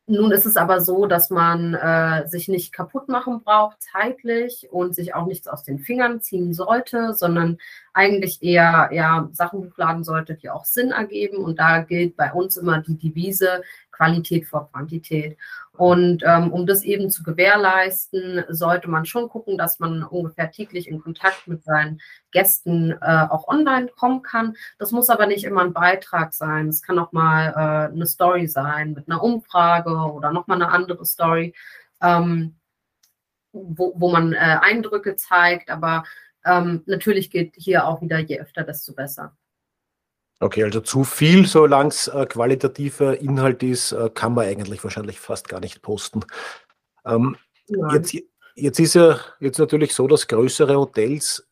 nun 0.07 0.33
ist 0.33 0.45
es 0.45 0.57
aber 0.57 0.83
so, 0.83 1.07
dass 1.07 1.31
man 1.31 1.73
äh, 1.75 2.29
sich 2.29 2.49
nicht 2.49 2.73
kaputt 2.73 3.09
machen 3.09 3.43
braucht 3.43 3.79
zeitlich 3.81 4.69
und 4.71 4.95
sich 4.95 5.15
auch 5.15 5.27
nichts 5.27 5.49
aus 5.49 5.63
den 5.63 5.79
Fingern 5.79 6.21
ziehen 6.21 6.53
sollte, 6.53 7.15
sondern 7.15 7.57
eigentlich 7.95 8.43
eher 8.43 8.91
ja, 8.93 9.29
Sachen 9.33 9.61
hochladen 9.61 10.05
sollte, 10.05 10.35
die 10.35 10.51
auch 10.51 10.67
Sinn 10.67 10.91
ergeben. 10.91 11.39
Und 11.39 11.59
da 11.59 11.81
gilt 11.81 12.17
bei 12.17 12.33
uns 12.33 12.59
immer 12.59 12.83
die 12.83 12.99
Devise 12.99 13.63
Qualität 13.93 14.47
vor 14.47 14.71
Quantität. 14.71 15.39
Und 15.77 16.23
ähm, 16.25 16.53
um 16.53 16.67
das 16.67 16.85
eben 16.85 17.11
zu 17.11 17.25
gewährleisten, 17.25 18.45
sollte 18.49 18.89
man 18.89 19.07
schon 19.07 19.29
gucken, 19.29 19.59
dass 19.59 19.81
man 19.81 20.05
ungefähr 20.05 20.53
täglich 20.53 20.87
in 20.87 21.01
Kontakt 21.01 21.49
mit 21.49 21.65
seinen 21.65 22.01
Gästen 22.31 22.93
äh, 22.93 23.27
auch 23.29 23.49
online 23.49 23.89
kommen 23.89 24.23
kann. 24.23 24.57
Das 24.79 24.93
muss 24.93 25.11
aber 25.11 25.27
nicht 25.27 25.45
immer 25.45 25.63
ein 25.63 25.73
Beitrag 25.73 26.33
sein. 26.33 26.69
Es 26.69 26.81
kann 26.83 26.99
auch 27.01 27.11
mal 27.11 27.49
äh, 27.49 27.93
eine 27.93 28.07
Story 28.07 28.47
sein 28.47 28.93
mit 28.93 29.09
einer 29.09 29.23
Umfrage 29.23 29.91
oder 29.91 30.31
nochmal 30.31 30.63
eine 30.63 30.71
andere 30.71 31.05
Story, 31.05 31.55
ähm, 32.01 32.55
wo, 33.53 33.95
wo 33.97 34.13
man 34.13 34.33
äh, 34.33 34.37
Eindrücke 34.37 35.17
zeigt. 35.17 35.71
Aber 35.71 36.05
ähm, 36.45 36.85
natürlich 36.87 37.31
geht 37.31 37.55
hier 37.57 37.89
auch 37.89 38.01
wieder, 38.01 38.21
je 38.21 38.41
öfter, 38.41 38.63
desto 38.63 38.95
besser. 38.95 39.37
Okay, 40.41 40.65
also 40.65 40.81
zu 40.81 41.05
viel, 41.05 41.47
solange 41.47 41.91
es 41.91 42.09
äh, 42.09 42.27
qualitativer 42.27 43.19
Inhalt 43.21 43.63
ist, 43.63 43.93
äh, 43.93 44.11
kann 44.13 44.35
man 44.35 44.47
eigentlich 44.47 44.83
wahrscheinlich 44.83 45.21
fast 45.21 45.49
gar 45.49 45.61
nicht 45.61 45.81
posten. 45.81 46.21
Ähm, 47.05 47.37
jetzt, 47.93 48.17
jetzt 48.57 48.79
ist 48.81 48.95
ja 48.95 49.19
jetzt 49.41 49.59
natürlich 49.59 49.95
so, 49.95 50.07
dass 50.07 50.27
größere 50.27 50.77
Hotels 50.77 51.49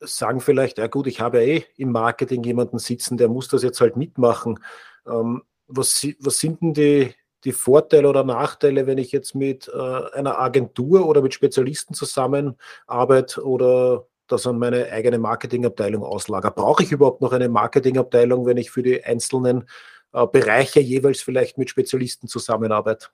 sagen 0.00 0.40
vielleicht, 0.40 0.78
ja 0.78 0.88
gut, 0.88 1.06
ich 1.06 1.20
habe 1.20 1.42
eh 1.42 1.64
im 1.76 1.92
Marketing 1.92 2.42
jemanden 2.42 2.78
sitzen, 2.78 3.16
der 3.16 3.28
muss 3.28 3.48
das 3.48 3.62
jetzt 3.62 3.80
halt 3.80 3.96
mitmachen. 3.96 4.60
Ähm, 5.06 5.42
was, 5.68 6.06
was 6.20 6.38
sind 6.38 6.60
denn 6.60 6.74
die, 6.74 7.14
die 7.44 7.52
Vorteile 7.52 8.08
oder 8.08 8.24
Nachteile, 8.24 8.86
wenn 8.86 8.98
ich 8.98 9.12
jetzt 9.12 9.34
mit 9.34 9.68
äh, 9.68 10.02
einer 10.14 10.38
Agentur 10.38 11.06
oder 11.06 11.22
mit 11.22 11.34
Spezialisten 11.34 11.94
zusammenarbeite 11.94 13.44
oder 13.44 14.06
das 14.28 14.46
an 14.46 14.58
meine 14.58 14.90
eigene 14.90 15.18
Marketingabteilung 15.18 16.02
auslager. 16.02 16.50
Brauche 16.50 16.82
ich 16.82 16.92
überhaupt 16.92 17.20
noch 17.20 17.32
eine 17.32 17.48
Marketingabteilung, 17.48 18.46
wenn 18.46 18.56
ich 18.56 18.70
für 18.70 18.82
die 18.82 19.04
einzelnen 19.04 19.68
äh, 20.12 20.26
Bereiche 20.26 20.80
jeweils 20.80 21.20
vielleicht 21.20 21.58
mit 21.58 21.70
Spezialisten 21.70 22.28
zusammenarbeite? 22.28 23.08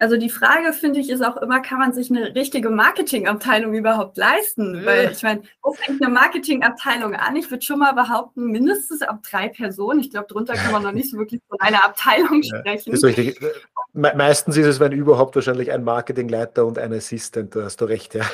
Also 0.00 0.16
die 0.16 0.30
Frage, 0.30 0.72
finde 0.72 0.98
ich, 0.98 1.10
ist 1.10 1.22
auch 1.22 1.36
immer, 1.36 1.60
kann 1.60 1.78
man 1.78 1.92
sich 1.92 2.10
eine 2.10 2.34
richtige 2.34 2.70
Marketingabteilung 2.70 3.74
überhaupt 3.74 4.16
leisten? 4.16 4.76
Ja. 4.76 4.86
Weil 4.86 5.10
ich 5.12 5.22
meine, 5.22 5.42
wo 5.62 5.74
fängt 5.74 6.02
eine 6.02 6.10
Marketingabteilung 6.10 7.14
an? 7.14 7.36
Ich 7.36 7.50
würde 7.50 7.62
schon 7.62 7.80
mal 7.80 7.92
behaupten, 7.92 8.46
mindestens 8.46 9.02
ab 9.02 9.22
drei 9.22 9.50
Personen. 9.50 10.00
Ich 10.00 10.08
glaube, 10.08 10.26
drunter 10.26 10.54
kann 10.54 10.72
man 10.72 10.82
noch 10.84 10.92
nicht 10.92 11.10
so 11.10 11.18
wirklich 11.18 11.42
von 11.46 11.60
einer 11.60 11.84
Abteilung 11.84 12.40
ja, 12.40 12.58
sprechen. 12.60 12.94
Ist 12.94 13.04
richtig. 13.04 13.38
Me 13.92 14.14
meistens 14.16 14.56
ist 14.56 14.66
es, 14.66 14.80
wenn 14.80 14.92
überhaupt, 14.92 15.34
wahrscheinlich 15.34 15.70
ein 15.70 15.84
Marketingleiter 15.84 16.64
und 16.64 16.78
ein 16.78 16.94
Assistent. 16.94 17.54
Da 17.54 17.64
hast 17.64 17.82
du 17.82 17.84
recht, 17.84 18.14
ja. 18.14 18.24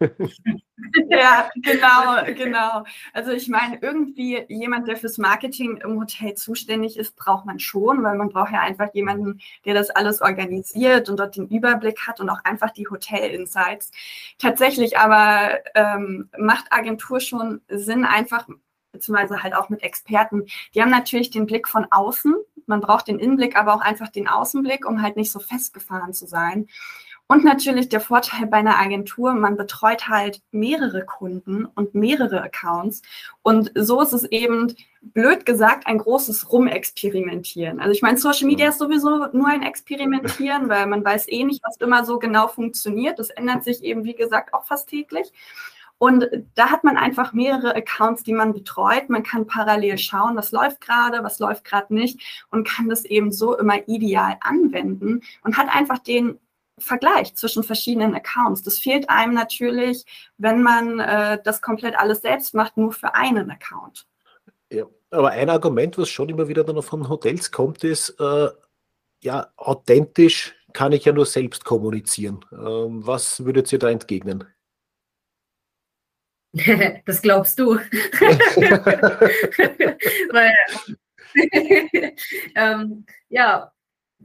ja, 1.08 1.50
genau, 1.56 2.24
genau. 2.34 2.84
Also 3.12 3.32
ich 3.32 3.48
meine, 3.48 3.78
irgendwie 3.80 4.44
jemand, 4.48 4.88
der 4.88 4.96
fürs 4.96 5.18
Marketing 5.18 5.76
im 5.78 6.00
Hotel 6.00 6.34
zuständig 6.34 6.98
ist, 6.98 7.16
braucht 7.16 7.46
man 7.46 7.58
schon, 7.58 8.02
weil 8.02 8.16
man 8.16 8.28
braucht 8.28 8.52
ja 8.52 8.60
einfach 8.60 8.92
jemanden, 8.92 9.40
der 9.64 9.74
das 9.74 9.90
alles 9.90 10.20
organisiert 10.20 11.08
und 11.08 11.18
dort 11.18 11.36
den 11.36 11.48
Überblick 11.48 12.06
hat 12.06 12.20
und 12.20 12.28
auch 12.28 12.42
einfach 12.44 12.70
die 12.70 12.88
Hotel-Insights. 12.88 13.92
Tatsächlich 14.38 14.98
aber 14.98 15.60
ähm, 15.74 16.28
macht 16.38 16.66
Agentur 16.70 17.20
schon 17.20 17.60
Sinn, 17.68 18.04
einfach 18.04 18.48
beziehungsweise 18.94 19.42
halt 19.42 19.54
auch 19.54 19.68
mit 19.68 19.82
Experten. 19.82 20.46
Die 20.74 20.80
haben 20.80 20.90
natürlich 20.90 21.30
den 21.30 21.46
Blick 21.46 21.68
von 21.68 21.86
außen. 21.90 22.34
Man 22.66 22.80
braucht 22.80 23.08
den 23.08 23.18
Innenblick, 23.18 23.56
aber 23.56 23.74
auch 23.74 23.80
einfach 23.80 24.08
den 24.08 24.28
Außenblick, 24.28 24.86
um 24.86 25.02
halt 25.02 25.16
nicht 25.16 25.30
so 25.30 25.40
festgefahren 25.40 26.14
zu 26.14 26.26
sein. 26.26 26.68
Und 27.26 27.42
natürlich 27.42 27.88
der 27.88 28.00
Vorteil 28.00 28.46
bei 28.46 28.58
einer 28.58 28.78
Agentur, 28.78 29.32
man 29.32 29.56
betreut 29.56 30.08
halt 30.08 30.42
mehrere 30.50 31.06
Kunden 31.06 31.64
und 31.64 31.94
mehrere 31.94 32.42
Accounts. 32.42 33.00
Und 33.42 33.72
so 33.74 34.02
ist 34.02 34.12
es 34.12 34.24
eben, 34.24 34.74
blöd 35.00 35.46
gesagt, 35.46 35.86
ein 35.86 35.98
großes 35.98 36.52
Rumexperimentieren. 36.52 37.80
Also 37.80 37.92
ich 37.92 38.02
meine, 38.02 38.18
Social 38.18 38.46
Media 38.46 38.68
ist 38.68 38.78
sowieso 38.78 39.26
nur 39.32 39.48
ein 39.48 39.62
Experimentieren, 39.62 40.68
weil 40.68 40.86
man 40.86 41.04
weiß 41.04 41.28
eh 41.28 41.44
nicht, 41.44 41.62
was 41.64 41.76
immer 41.78 42.04
so 42.04 42.18
genau 42.18 42.48
funktioniert. 42.48 43.18
Das 43.18 43.30
ändert 43.30 43.64
sich 43.64 43.82
eben, 43.82 44.04
wie 44.04 44.14
gesagt, 44.14 44.52
auch 44.52 44.64
fast 44.64 44.90
täglich. 44.90 45.32
Und 45.96 46.28
da 46.54 46.70
hat 46.70 46.84
man 46.84 46.96
einfach 46.98 47.32
mehrere 47.32 47.74
Accounts, 47.74 48.24
die 48.24 48.32
man 48.32 48.52
betreut. 48.52 49.08
Man 49.08 49.22
kann 49.22 49.46
parallel 49.46 49.96
schauen, 49.96 50.36
was 50.36 50.52
läuft 50.52 50.80
gerade, 50.80 51.22
was 51.22 51.38
läuft 51.38 51.64
gerade 51.64 51.94
nicht 51.94 52.20
und 52.50 52.68
kann 52.68 52.88
das 52.88 53.04
eben 53.04 53.32
so 53.32 53.56
immer 53.56 53.88
ideal 53.88 54.36
anwenden 54.40 55.22
und 55.42 55.56
hat 55.56 55.74
einfach 55.74 55.98
den 55.98 56.38
Vergleich 56.78 57.34
zwischen 57.36 57.62
verschiedenen 57.62 58.14
Accounts. 58.14 58.62
Das 58.62 58.78
fehlt 58.78 59.08
einem 59.08 59.34
natürlich, 59.34 60.04
wenn 60.38 60.62
man 60.62 60.98
äh, 60.98 61.38
das 61.42 61.62
komplett 61.62 61.96
alles 61.96 62.22
selbst 62.22 62.54
macht, 62.54 62.76
nur 62.76 62.92
für 62.92 63.14
einen 63.14 63.50
Account. 63.50 64.06
Ja, 64.70 64.84
aber 65.10 65.30
ein 65.30 65.50
Argument, 65.50 65.96
was 65.98 66.08
schon 66.08 66.28
immer 66.28 66.48
wieder 66.48 66.64
dann 66.64 66.82
von 66.82 67.08
Hotels 67.08 67.52
kommt, 67.52 67.84
ist, 67.84 68.10
äh, 68.18 68.48
ja, 69.22 69.52
authentisch 69.56 70.54
kann 70.72 70.92
ich 70.92 71.04
ja 71.04 71.12
nur 71.12 71.26
selbst 71.26 71.64
kommunizieren. 71.64 72.44
Ähm, 72.52 73.06
was 73.06 73.44
würdet 73.44 73.72
ihr 73.72 73.78
da 73.78 73.90
entgegnen? 73.90 74.44
Das 77.06 77.20
glaubst 77.20 77.58
du. 77.58 77.74
Weil, 80.30 80.54
ähm, 82.54 83.04
ja, 83.28 83.73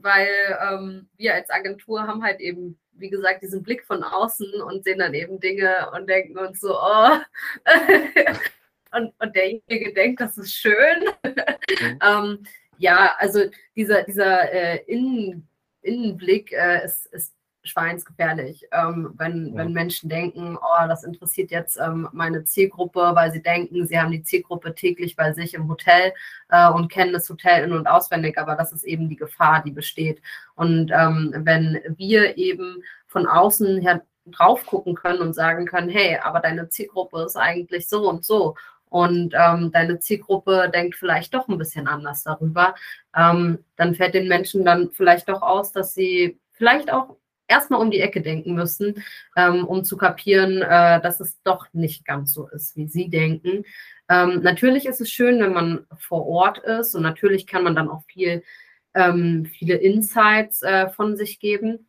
weil 0.02 0.58
ähm, 0.62 1.10
wir 1.18 1.34
als 1.36 1.50
Agentur 1.50 2.04
haben 2.08 2.24
halt 2.24 2.40
eben, 2.40 2.80
wie 2.94 3.10
gesagt, 3.10 3.42
diesen 3.42 3.64
Blick 3.64 3.84
von 3.86 4.04
außen 4.04 4.62
und 4.62 4.84
sehen 4.84 5.00
dann 5.00 5.14
eben 5.14 5.40
Dinge 5.40 5.90
und 5.94 6.10
denken 6.10 6.38
uns 6.38 6.60
so, 6.60 6.76
oh, 6.78 7.18
und, 8.96 9.14
und 9.20 9.36
derjenige 9.36 9.94
denkt, 9.94 10.22
das 10.22 10.38
ist 10.38 10.54
schön. 10.54 11.06
Mhm. 11.24 12.00
ähm, 12.04 12.44
ja, 12.78 13.16
also 13.18 13.42
dieser, 13.76 14.04
dieser 14.04 14.52
äh, 14.52 14.84
Innen, 14.88 15.48
Innenblick 15.82 16.52
äh, 16.52 16.86
ist, 16.86 17.06
ist 17.08 17.34
schweinsgefährlich, 17.70 18.68
ähm, 18.72 19.14
wenn, 19.18 19.50
ja. 19.50 19.58
wenn 19.58 19.74
Menschen 19.74 20.10
denken, 20.10 20.58
oh, 20.58 20.88
das 20.88 21.04
interessiert 21.04 21.52
jetzt 21.52 21.78
ähm, 21.78 22.10
meine 22.12 22.44
Zielgruppe, 22.44 23.12
weil 23.14 23.32
sie 23.32 23.42
denken, 23.42 23.88
sie 23.88 24.00
haben 24.00 24.12
die 24.12 24.24
Zielgruppe 24.24 24.76
täglich 24.76 25.16
bei 25.16 25.34
sich 25.34 25.54
im 25.54 25.68
Hotel 25.68 26.14
äh, 26.50 26.70
und 26.70 26.92
kennen 26.92 27.14
das 27.14 27.30
Hotel 27.30 27.64
in- 27.64 27.74
und 27.74 27.88
auswendig, 27.88 28.38
aber 28.38 28.56
das 28.56 28.72
ist 28.72 28.84
eben 28.84 29.10
die 29.10 29.16
Gefahr, 29.16 29.64
die 29.64 29.72
besteht. 29.72 30.22
Und 30.56 30.92
ähm, 30.94 31.34
wenn 31.38 31.80
wir 31.98 32.38
eben 32.38 32.84
von 33.08 33.28
außen 33.28 33.82
her 33.82 34.02
drauf 34.26 34.66
gucken 34.66 34.96
können 34.96 35.22
und 35.22 35.34
sagen 35.34 35.66
können, 35.66 35.90
hey, 35.90 36.20
aber 36.22 36.40
deine 36.40 36.70
Zielgruppe 36.70 37.24
ist 37.24 37.36
eigentlich 37.36 37.88
so 37.88 38.08
und 38.10 38.24
so 38.24 38.56
und 38.90 39.34
ähm, 39.38 39.72
deine 39.72 40.00
Zielgruppe 40.00 40.70
denkt 40.74 40.96
vielleicht 40.96 41.34
doch 41.34 41.48
ein 41.48 41.58
bisschen 41.58 41.88
anders 41.88 42.24
darüber, 42.24 42.76
ähm, 43.16 43.64
dann 43.76 43.96
fällt 43.96 44.16
den 44.16 44.28
Menschen 44.28 44.66
dann 44.66 44.92
vielleicht 44.92 45.30
doch 45.30 45.42
aus, 45.42 45.72
dass 45.72 45.94
sie 45.94 46.40
vielleicht 46.52 46.92
auch 46.92 47.16
erstmal 47.50 47.82
um 47.82 47.92
die 47.92 48.00
Ecke 48.00 48.22
denken 48.22 48.54
müssen, 48.54 49.04
ähm, 49.36 49.66
um 49.66 49.84
zu 49.84 49.98
kapieren, 49.98 50.62
äh, 50.62 51.02
dass 51.02 51.20
es 51.20 51.42
doch 51.44 51.68
nicht 51.74 52.06
ganz 52.06 52.34
so 52.34 52.48
ist, 52.48 52.78
wie 52.78 52.88
sie 52.88 53.10
denken. 53.10 53.66
Ähm, 54.08 54.42
natürlich 54.42 54.86
ist 54.86 55.02
es 55.02 55.12
schön, 55.12 55.40
wenn 55.42 55.54
man 55.54 55.86
vor 55.98 56.26
Ort 56.28 56.60
ist 56.60 56.96
und 56.96 57.04
natürlich 57.04 57.48
kann 57.48 57.64
man 57.64 57.76
dann 57.76 57.90
auch 57.90 58.04
viel, 58.06 58.44
ähm, 58.94 59.46
viele 59.46 59.76
Insights 59.76 60.62
äh, 60.62 60.90
von 60.90 61.18
sich 61.18 61.40
geben. 61.40 61.88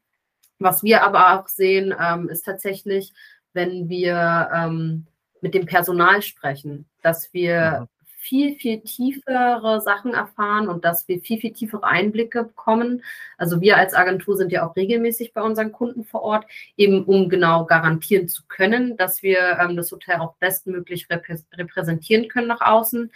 Was 0.59 0.83
wir 0.83 1.05
aber 1.05 1.39
auch 1.39 1.49
sehen, 1.49 1.95
ähm, 1.99 2.29
ist 2.29 2.43
tatsächlich, 2.43 3.13
wenn 3.53 3.89
wir 3.89 4.51
ähm, 4.55 5.07
mit 5.41 5.55
dem 5.55 5.67
Personal 5.67 6.21
sprechen, 6.23 6.87
dass 7.03 7.33
wir 7.33 7.89
viel, 8.21 8.55
viel 8.57 8.81
tiefere 8.81 9.81
Sachen 9.81 10.13
erfahren 10.13 10.69
und 10.69 10.85
dass 10.85 11.09
wir 11.09 11.21
viel, 11.21 11.41
viel 11.41 11.53
tiefere 11.53 11.85
Einblicke 11.85 12.45
bekommen. 12.45 13.03
Also 13.39 13.61
wir 13.63 13.79
als 13.79 13.95
Agentur 13.95 14.37
sind 14.37 14.53
ja 14.53 14.69
auch 14.69 14.77
regelmäßig 14.77 15.33
bei 15.33 15.41
unseren 15.41 15.73
Kunden 15.73 16.05
vor 16.05 16.23
Ort, 16.23 16.47
eben 16.77 17.05
um 17.05 17.31
genau 17.31 17.65
garantieren 17.65 18.29
zu 18.29 18.43
können, 18.47 18.97
dass 18.99 19.23
wir 19.23 19.59
ähm, 19.59 19.75
das 19.75 19.91
Hotel 19.91 20.17
auch 20.21 20.35
bestmöglich 20.37 21.09
reprä 21.09 21.39
repräsentieren 21.55 22.29
können 22.29 22.49
nach 22.49 22.61
außen. 22.61 23.11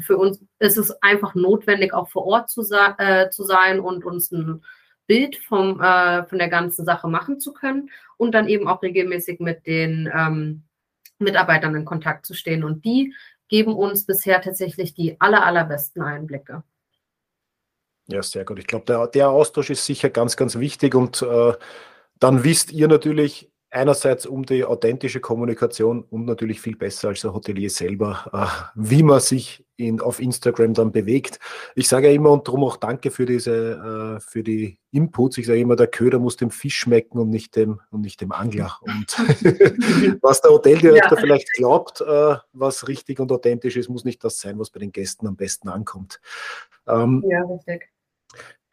Für 0.00 0.18
uns 0.18 0.44
ist 0.58 0.76
es 0.76 0.90
einfach 1.02 1.34
notwendig, 1.34 1.94
auch 1.94 2.08
vor 2.10 2.26
Ort 2.26 2.50
zu, 2.50 2.62
äh, 2.98 3.30
zu 3.30 3.44
sein 3.44 3.80
und 3.80 4.04
uns 4.04 4.30
ein 4.30 4.62
Bild 5.06 5.36
vom, 5.36 5.80
äh, 5.80 6.24
von 6.26 6.38
der 6.38 6.48
ganzen 6.48 6.84
Sache 6.84 7.08
machen 7.08 7.40
zu 7.40 7.54
können 7.54 7.90
und 8.18 8.32
dann 8.32 8.46
eben 8.46 8.68
auch 8.68 8.82
regelmäßig 8.82 9.40
mit 9.40 9.66
den 9.66 10.10
ähm, 10.14 10.64
Mitarbeitern 11.20 11.74
in 11.74 11.84
Kontakt 11.84 12.26
zu 12.26 12.34
stehen. 12.34 12.64
Und 12.64 12.84
die 12.84 13.14
geben 13.50 13.74
uns 13.74 14.06
bisher 14.06 14.40
tatsächlich 14.40 14.94
die 14.94 15.20
aller, 15.20 15.44
allerbesten 15.44 16.00
Einblicke. 16.00 16.62
Ja, 18.06 18.22
sehr 18.22 18.44
gut. 18.44 18.58
Ich 18.58 18.66
glaube, 18.66 18.86
der, 18.86 19.06
der, 19.08 19.30
Austausch 19.30 19.70
ist 19.70 19.84
sicher 19.84 20.08
ganz, 20.08 20.36
ganz 20.36 20.58
wichtig 20.58 20.94
und 20.94 21.20
äh, 21.22 21.52
dann 22.18 22.44
wisst 22.44 22.72
ihr 22.72 22.88
natürlich 22.88 23.52
einerseits 23.70 24.26
um 24.26 24.44
die 24.44 24.64
authentische 24.64 25.20
Kommunikation 25.20 26.02
und 26.02 26.24
natürlich 26.24 26.60
viel 26.60 26.76
besser 26.76 27.08
als 27.08 27.20
der 27.20 27.32
Hotelier 27.32 27.70
selber, 27.70 28.28
äh, 28.32 28.70
wie 28.74 29.02
man 29.02 29.20
sich 29.20 29.64
in, 29.76 30.00
auf 30.00 30.20
Instagram 30.20 30.74
dann 30.74 30.92
bewegt. 30.92 31.38
Ich 31.74 31.88
sage 31.88 32.08
ja 32.08 32.14
immer 32.14 32.30
und 32.32 32.46
darum 32.46 32.64
auch 32.64 32.76
danke 32.76 33.10
für 33.10 33.26
diese, 33.26 34.18
äh, 34.18 34.20
für 34.20 34.42
die 34.42 34.78
Inputs. 34.90 35.38
Ich 35.38 35.46
sage 35.46 35.60
immer, 35.60 35.76
der 35.76 35.86
Köder 35.86 36.18
muss 36.18 36.36
dem 36.36 36.50
Fisch 36.50 36.76
schmecken 36.76 37.18
und 37.18 37.30
nicht 37.30 37.54
dem, 37.56 37.80
und 37.90 38.02
nicht 38.02 38.20
dem 38.20 38.32
Angler. 38.32 38.76
Und 38.82 39.06
was 40.22 40.40
der 40.40 40.50
Hoteldirektor 40.50 41.16
ja. 41.16 41.20
vielleicht 41.20 41.52
glaubt, 41.52 42.00
äh, 42.00 42.36
was 42.52 42.88
richtig 42.88 43.20
und 43.20 43.30
authentisch 43.30 43.76
ist, 43.76 43.88
muss 43.88 44.04
nicht 44.04 44.22
das 44.24 44.40
sein, 44.40 44.58
was 44.58 44.70
bei 44.70 44.80
den 44.80 44.92
Gästen 44.92 45.26
am 45.26 45.36
besten 45.36 45.68
ankommt. 45.68 46.20
Ähm, 46.86 47.24
ja, 47.26 47.42
richtig. 47.44 47.88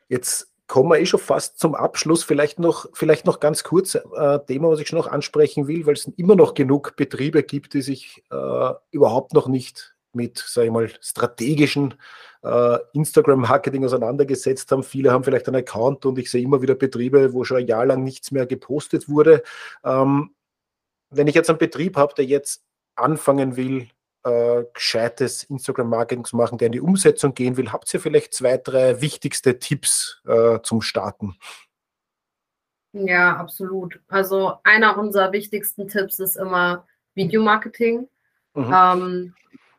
Jetzt 0.10 0.52
kommen 0.68 0.90
wir 0.90 1.00
eh 1.00 1.06
schon 1.06 1.20
fast 1.20 1.60
zum 1.60 1.76
Abschluss. 1.76 2.24
Vielleicht 2.24 2.60
noch, 2.60 2.88
vielleicht 2.94 3.26
noch 3.26 3.40
ganz 3.40 3.64
kurz 3.64 3.96
äh, 3.96 4.40
Thema, 4.48 4.70
was 4.70 4.80
ich 4.80 4.88
schon 4.88 5.00
noch 5.00 5.08
ansprechen 5.08 5.68
will, 5.68 5.86
weil 5.86 5.94
es 5.94 6.06
immer 6.18 6.36
noch 6.36 6.54
genug 6.54 6.96
Betriebe 6.96 7.44
gibt, 7.44 7.74
die 7.74 7.82
sich 7.82 8.24
äh, 8.32 8.74
überhaupt 8.92 9.34
noch 9.34 9.48
nicht 9.48 9.96
mit, 10.14 10.38
sage 10.38 10.68
ich 10.68 10.74
mal, 10.74 10.90
strategischen 11.02 11.94
äh, 12.44 12.78
Instagram-Marketing 12.94 13.86
auseinandergesetzt 13.86 14.72
haben. 14.72 14.84
Viele 14.84 15.12
haben 15.12 15.24
vielleicht 15.24 15.48
einen 15.48 15.58
Account 15.58 16.06
und 16.06 16.18
ich 16.20 16.30
sehe 16.30 16.44
immer 16.44 16.62
wieder 16.62 16.76
Betriebe, 16.76 17.34
wo 17.34 17.44
schon 17.44 17.58
ein 17.58 17.68
Jahr 17.68 17.86
lang 17.86 18.04
nichts 18.04 18.32
mehr 18.32 18.46
gepostet 18.46 19.08
wurde. 19.08 19.44
Ähm, 19.84 20.32
wenn 21.10 21.28
ich 21.28 21.36
jetzt 21.36 21.50
einen 21.50 21.60
Betrieb 21.60 21.96
habe, 21.96 22.14
der 22.16 22.26
jetzt 22.26 22.64
anfangen 22.96 23.56
will, 23.56 23.88
äh, 24.28 24.66
gescheites 24.74 25.44
Instagram-Marketing 25.44 26.26
zu 26.26 26.36
machen, 26.36 26.58
der 26.58 26.68
in 26.68 26.72
die 26.74 26.82
Umsetzung 26.82 27.34
gehen 27.34 27.58
will, 27.58 27.72
habt 27.72 27.94
ihr 27.94 28.00
vielleicht 28.00 28.34
zwei, 28.34 28.58
drei 28.58 29.02
wichtigste 29.02 29.60
Tipps 29.60 30.22
äh, 30.28 30.60
zum 30.64 30.82
Starten? 30.82 31.36
Ja, 32.94 33.36
absolut. 33.38 34.00
Also 34.08 34.56
einer 34.64 34.98
unserer 34.98 35.32
wichtigsten 35.32 35.88
Tipps 35.88 36.20
ist 36.20 36.36
immer 36.36 36.86
Videomarketing. 37.16 38.08
Mhm. 38.54 38.74
Ähm, 38.74 39.34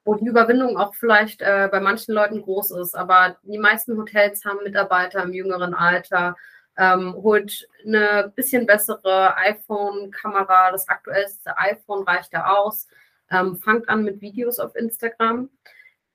wo 0.09 0.15
die 0.15 0.27
Überwindung 0.27 0.79
auch 0.79 0.95
vielleicht 0.95 1.43
äh, 1.43 1.69
bei 1.71 1.81
manchen 1.81 2.15
Leuten 2.15 2.41
groß 2.41 2.71
ist. 2.71 2.97
Aber 2.97 3.37
die 3.43 3.59
meisten 3.59 3.99
Hotels 3.99 4.43
haben 4.47 4.65
Mitarbeiter 4.65 5.23
im 5.23 5.35
jüngeren 5.35 5.75
Alter. 5.75 6.35
Ähm, 6.79 7.13
holt 7.13 7.69
eine 7.85 8.33
bisschen 8.35 8.65
bessere 8.65 9.37
iPhone-Kamera, 9.37 10.71
das 10.71 10.89
aktuellste 10.89 11.59
iPhone 11.59 12.05
reicht 12.05 12.33
da 12.33 12.47
aus. 12.47 12.87
Ähm, 13.31 13.57
fangt 13.57 13.89
an 13.89 14.05
mit 14.05 14.21
Videos 14.21 14.59
auf 14.59 14.75
Instagram. 14.75 15.51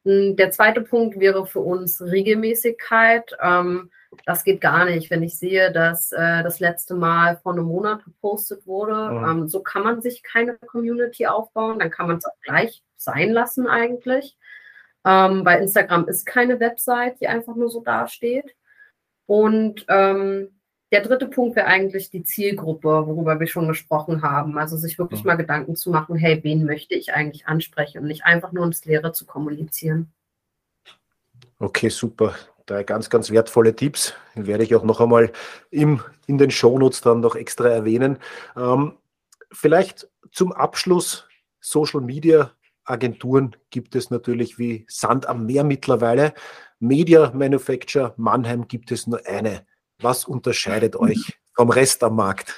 Hm, 0.06 0.36
der 0.36 0.52
zweite 0.52 0.82
Punkt 0.82 1.20
wäre 1.20 1.46
für 1.46 1.60
uns 1.60 2.02
Regelmäßigkeit. 2.02 3.36
Ähm, 3.42 3.90
das 4.26 4.44
geht 4.44 4.62
gar 4.62 4.86
nicht, 4.86 5.10
wenn 5.10 5.24
ich 5.24 5.38
sehe, 5.38 5.72
dass 5.72 6.12
äh, 6.12 6.44
das 6.44 6.60
letzte 6.60 6.94
Mal 6.96 7.38
vor 7.38 7.54
einem 7.54 7.66
Monat 7.66 8.04
gepostet 8.04 8.66
wurde. 8.68 9.12
Mhm. 9.12 9.26
Ähm, 9.26 9.48
so 9.48 9.62
kann 9.62 9.84
man 9.84 10.02
sich 10.02 10.24
keine 10.24 10.58
Community 10.58 11.26
aufbauen. 11.26 11.80
Dann 11.80 11.90
kann 11.90 12.08
man 12.08 12.18
es 12.18 12.26
auch 12.26 12.40
gleich 12.42 12.84
sein 12.96 13.32
lassen 13.32 13.68
eigentlich. 13.68 14.38
Ähm, 15.06 15.44
bei 15.44 15.58
Instagram 15.60 16.08
ist 16.08 16.26
keine 16.26 16.60
Website, 16.60 17.20
die 17.20 17.28
einfach 17.28 17.56
nur 17.56 17.70
so 17.70 17.82
dasteht. 17.82 18.56
Und 19.26 19.86
ähm, 19.90 20.50
der 20.94 21.02
dritte 21.02 21.28
Punkt 21.28 21.56
wäre 21.56 21.66
eigentlich 21.66 22.12
die 22.12 22.24
Zielgruppe, 22.24 22.88
worüber 23.08 23.40
wir 23.40 23.48
schon 23.48 23.68
gesprochen 23.68 24.22
haben. 24.22 24.60
Also 24.60 24.78
sich 24.78 25.00
wirklich 25.00 25.24
mhm. 25.24 25.28
mal 25.28 25.36
Gedanken 25.38 25.76
zu 25.76 25.90
machen, 25.90 26.16
hey, 26.16 26.40
wen 26.44 26.66
möchte 26.66 26.94
ich 26.94 27.16
eigentlich 27.16 27.48
ansprechen 27.48 27.98
und 27.98 28.08
nicht 28.08 28.26
einfach 28.26 28.52
nur 28.52 28.64
ins 28.64 28.86
Leere 28.86 29.12
zu 29.12 29.26
kommunizieren. 29.26 30.14
Okay, 31.58 31.90
super. 31.90 32.36
Drei 32.68 32.84
ganz, 32.84 33.10
ganz 33.10 33.32
wertvolle 33.32 33.76
Tipps. 33.76 34.14
Die 34.36 34.46
werde 34.46 34.64
ich 34.64 34.76
auch 34.76 34.84
noch 34.84 35.02
einmal 35.02 35.32
im, 35.72 36.00
in 36.28 36.38
den 36.38 36.52
Shownotes 36.52 37.02
dann 37.02 37.22
noch 37.22 37.36
extra 37.36 37.70
erwähnen. 37.70 38.20
Ähm, 38.56 38.94
vielleicht 39.52 40.08
zum 40.32 40.52
Abschluss 40.52 41.28
Social 41.60 42.02
Media 42.02 42.52
Agenturen 42.86 43.56
gibt 43.72 43.96
es 43.96 44.12
natürlich 44.12 44.60
wie 44.60 44.86
Sand 44.88 45.26
am 45.26 45.48
Meer 45.48 45.64
mittlerweile. 45.64 46.36
Media 46.80 47.32
Manufacture 47.34 48.14
Mannheim 48.18 48.68
gibt 48.68 48.92
es 48.92 49.08
nur 49.08 49.26
eine. 49.26 49.66
Was 50.04 50.26
unterscheidet 50.26 50.96
euch 50.98 51.40
vom 51.56 51.70
Rest 51.70 52.04
am 52.04 52.16
Markt? 52.16 52.54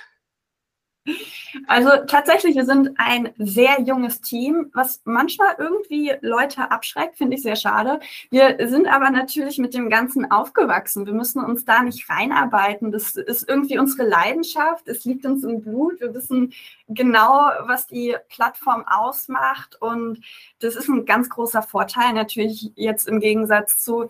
Also 1.68 1.90
tatsächlich, 2.08 2.56
wir 2.56 2.66
sind 2.66 2.92
ein 2.98 3.30
sehr 3.38 3.82
junges 3.82 4.22
Team, 4.22 4.72
was 4.74 5.02
manchmal 5.06 5.56
irgendwie 5.58 6.14
Leute 6.22 6.72
abschreckt, 6.72 7.18
finde 7.18 7.38
ich 7.38 7.44
sehr 7.44 7.56
schade. 7.56 8.00
Wir 8.30 8.58
sind 8.68 8.88
aber 8.88 9.10
natürlich 9.10 9.58
mit 9.58 9.74
dem 9.74 9.90
Ganzen 9.90 10.32
aufgewachsen. 10.32 11.06
Wir 11.06 11.14
müssen 11.14 11.44
uns 11.44 11.64
da 11.64 11.84
nicht 11.84 12.10
reinarbeiten. 12.10 12.92
Das 12.92 13.16
ist 13.16 13.48
irgendwie 13.48 13.78
unsere 13.78 14.08
Leidenschaft. 14.08 14.88
Es 14.88 15.06
liegt 15.06 15.26
uns 15.26 15.44
im 15.44 15.62
Blut. 15.62 16.00
Wir 16.02 16.14
wissen 16.14 16.54
genau, 16.88 17.50
was 17.68 17.88
die 17.88 18.16
Plattform 18.30 18.84
ausmacht. 18.86 19.78
Und 19.80 20.22
das 20.60 20.76
ist 20.76 20.90
ein 20.90 21.06
ganz 21.06 21.30
großer 21.30 21.62
Vorteil 21.62 22.14
natürlich 22.14 22.72
jetzt 22.76 23.08
im 23.08 23.20
Gegensatz 23.20 23.80
zu 23.80 24.10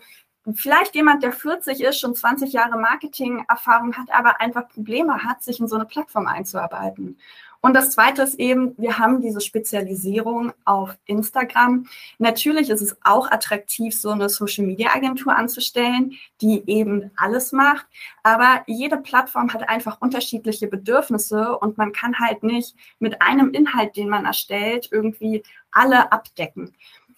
vielleicht 0.54 0.94
jemand, 0.94 1.22
der 1.22 1.32
40 1.32 1.80
ist, 1.80 1.98
schon 1.98 2.14
20 2.14 2.52
Jahre 2.52 2.78
Marketing-Erfahrung 2.78 3.94
hat, 3.96 4.08
aber 4.12 4.40
einfach 4.40 4.68
Probleme 4.68 5.24
hat, 5.24 5.42
sich 5.42 5.58
in 5.60 5.68
so 5.68 5.76
eine 5.76 5.84
Plattform 5.84 6.26
einzuarbeiten. 6.26 7.18
Und 7.66 7.74
das 7.74 7.90
Zweite 7.90 8.22
ist 8.22 8.38
eben, 8.38 8.74
wir 8.78 8.98
haben 8.98 9.22
diese 9.22 9.40
Spezialisierung 9.40 10.52
auf 10.64 10.96
Instagram. 11.06 11.86
Natürlich 12.18 12.70
ist 12.70 12.80
es 12.80 12.96
auch 13.02 13.28
attraktiv, 13.28 13.98
so 13.98 14.10
eine 14.10 14.28
Social-Media-Agentur 14.28 15.36
anzustellen, 15.36 16.12
die 16.40 16.62
eben 16.68 17.10
alles 17.16 17.50
macht. 17.50 17.86
Aber 18.22 18.62
jede 18.68 18.98
Plattform 18.98 19.52
hat 19.52 19.68
einfach 19.68 20.00
unterschiedliche 20.00 20.68
Bedürfnisse 20.68 21.58
und 21.58 21.76
man 21.76 21.90
kann 21.90 22.16
halt 22.20 22.44
nicht 22.44 22.76
mit 23.00 23.20
einem 23.20 23.50
Inhalt, 23.50 23.96
den 23.96 24.10
man 24.10 24.26
erstellt, 24.26 24.88
irgendwie 24.92 25.42
alle 25.72 26.12
abdecken. 26.12 26.72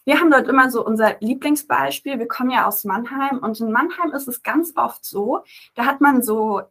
Wir 0.09 0.21
haben 0.21 0.31
dort 0.31 0.49
immer 0.49 0.71
so 0.71 0.83
unser 0.83 1.16
Lieblingsbeispiel. 1.21 2.18
Wir 2.18 2.29
kommen 2.29 2.51
ja 2.51 2.66
aus 2.66 2.85
Mannheim 2.85 3.40
und 3.40 3.61
in 3.61 3.71
Mannheim 3.71 4.11
ist 4.12 4.27
es 4.27 4.42
ganz 4.42 4.73
oft 4.75 5.05
so, 5.05 5.44
da 5.75 5.85
hat 5.85 6.01
man 6.01 6.23
so 6.23 6.62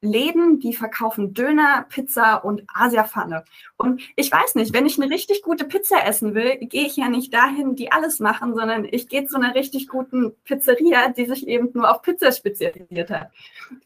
Läden, 0.00 0.60
die 0.60 0.72
verkaufen 0.72 1.34
Döner, 1.34 1.84
Pizza 1.90 2.36
und 2.42 2.62
Asiapfanne. 2.72 3.44
Und 3.76 4.00
ich 4.16 4.32
weiß 4.32 4.54
nicht, 4.54 4.72
wenn 4.72 4.86
ich 4.86 4.98
eine 4.98 5.12
richtig 5.12 5.42
gute 5.42 5.66
Pizza 5.66 6.06
essen 6.06 6.34
will, 6.34 6.56
gehe 6.56 6.86
ich 6.86 6.96
ja 6.96 7.10
nicht 7.10 7.34
dahin, 7.34 7.74
die 7.76 7.92
alles 7.92 8.18
machen, 8.18 8.54
sondern 8.54 8.86
ich 8.90 9.10
gehe 9.10 9.26
zu 9.26 9.36
einer 9.36 9.54
richtig 9.54 9.88
guten 9.88 10.34
Pizzeria, 10.44 11.10
die 11.10 11.26
sich 11.26 11.46
eben 11.46 11.68
nur 11.74 11.90
auf 11.90 12.00
Pizza 12.00 12.32
spezialisiert 12.32 13.10
hat. 13.10 13.30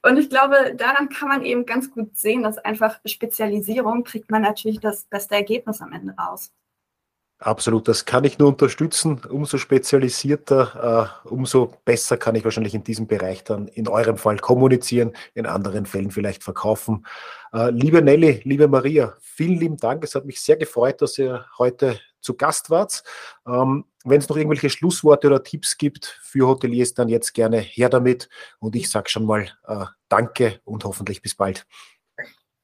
Und 0.02 0.18
ich 0.18 0.30
glaube, 0.30 0.76
daran 0.76 1.08
kann 1.08 1.26
man 1.26 1.44
eben 1.44 1.66
ganz 1.66 1.90
gut 1.90 2.16
sehen, 2.16 2.44
dass 2.44 2.58
einfach 2.58 3.00
Spezialisierung 3.04 4.04
kriegt 4.04 4.30
man 4.30 4.42
natürlich 4.42 4.78
das 4.78 5.02
beste 5.06 5.34
Ergebnis 5.34 5.80
am 5.80 5.92
Ende 5.92 6.14
raus. 6.14 6.52
Absolut, 7.42 7.88
das 7.88 8.04
kann 8.04 8.24
ich 8.24 8.38
nur 8.38 8.48
unterstützen. 8.48 9.22
Umso 9.30 9.56
spezialisierter, 9.56 11.14
äh, 11.24 11.28
umso 11.28 11.72
besser 11.86 12.18
kann 12.18 12.34
ich 12.34 12.44
wahrscheinlich 12.44 12.74
in 12.74 12.84
diesem 12.84 13.06
Bereich 13.06 13.44
dann 13.44 13.66
in 13.68 13.88
eurem 13.88 14.18
Fall 14.18 14.38
kommunizieren, 14.38 15.12
in 15.32 15.46
anderen 15.46 15.86
Fällen 15.86 16.10
vielleicht 16.10 16.44
verkaufen. 16.44 17.06
Äh, 17.54 17.70
liebe 17.70 18.02
Nelly, 18.02 18.42
liebe 18.44 18.68
Maria, 18.68 19.14
vielen 19.22 19.58
lieben 19.58 19.78
Dank. 19.78 20.04
Es 20.04 20.14
hat 20.14 20.26
mich 20.26 20.42
sehr 20.42 20.58
gefreut, 20.58 21.00
dass 21.00 21.16
ihr 21.16 21.46
heute 21.56 21.98
zu 22.20 22.34
Gast 22.34 22.68
wart. 22.68 23.02
Ähm, 23.46 23.86
Wenn 24.04 24.18
es 24.20 24.28
noch 24.28 24.36
irgendwelche 24.36 24.68
Schlussworte 24.68 25.28
oder 25.28 25.42
Tipps 25.42 25.78
gibt 25.78 26.20
für 26.22 26.46
Hoteliers, 26.46 26.92
dann 26.92 27.08
jetzt 27.08 27.32
gerne 27.32 27.58
her 27.58 27.88
damit. 27.88 28.28
Und 28.58 28.76
ich 28.76 28.90
sage 28.90 29.08
schon 29.08 29.24
mal 29.24 29.48
äh, 29.66 29.86
Danke 30.10 30.60
und 30.64 30.84
hoffentlich 30.84 31.22
bis 31.22 31.34
bald 31.34 31.66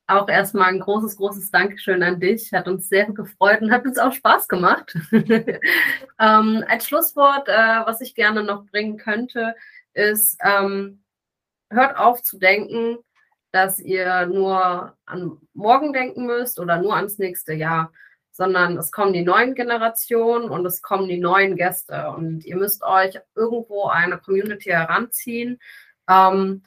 auch 0.07 0.29
erstmal 0.29 0.69
ein 0.69 0.81
großes, 0.81 1.16
großes 1.16 1.51
Dankeschön 1.51 2.03
an 2.03 2.21
dich. 2.21 2.53
Hat 2.53 2.69
uns 2.69 2.88
sehr 2.88 3.07
gefreut 3.07 3.61
und 3.61 3.73
hat 3.73 3.85
uns 3.85 3.99
auch 3.99 4.12
Spaß 4.12 4.49
gemacht. 4.49 4.97
ähm, 5.12 6.64
als 6.69 6.87
Schlusswort, 6.87 7.49
äh, 7.49 7.83
was 7.85 8.01
ich 8.01 8.14
gerne 8.14 8.45
noch 8.45 8.66
bringen 8.66 8.99
könnte, 8.99 9.55
ist, 9.95 10.38
ähm, 10.42 11.03
hört 11.71 11.97
auf 11.99 12.23
zu 12.23 12.38
denken, 12.38 12.99
dass 13.51 13.79
ihr 13.79 14.27
nur 14.27 14.97
an 15.07 15.38
morgen 15.55 15.92
denken 15.92 16.27
müsst 16.27 16.61
oder 16.61 16.77
nur 16.77 16.95
ans 16.95 17.19
nächste 17.19 17.55
Jahr, 17.55 17.92
sondern 18.31 18.77
es 18.77 18.92
kommen 18.92 19.12
die 19.12 19.25
neuen 19.25 19.55
Generationen 19.55 20.51
und 20.51 20.66
es 20.66 20.83
kommen 20.83 21.09
die 21.09 21.19
neuen 21.19 21.57
Gäste 21.57 22.11
und 22.11 22.45
ihr 22.45 22.57
müsst 22.57 22.83
euch 22.83 23.19
irgendwo 23.35 23.87
eine 23.87 24.19
Community 24.19 24.71
heranziehen, 24.71 25.59
ähm, 26.09 26.64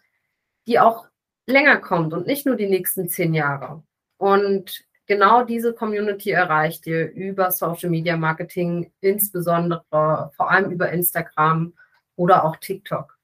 die 0.65 0.79
auch 0.79 1.08
länger 1.49 1.77
kommt 1.77 2.13
und 2.13 2.27
nicht 2.27 2.45
nur 2.45 2.55
die 2.55 2.69
nächsten 2.69 3.09
zehn 3.09 3.33
Jahre. 3.33 3.83
Und 4.17 4.83
genau 5.05 5.43
diese 5.43 5.73
Community 5.73 6.31
erreicht 6.31 6.87
ihr 6.87 7.11
über 7.11 7.51
Social 7.51 7.89
Media 7.89 8.15
Marketing, 8.17 8.91
insbesondere 9.01 9.83
vor 10.35 10.51
allem 10.51 10.71
über 10.71 10.91
Instagram 10.91 11.73
oder 12.15 12.43
auch 12.45 12.57
TikTok. 12.57 13.17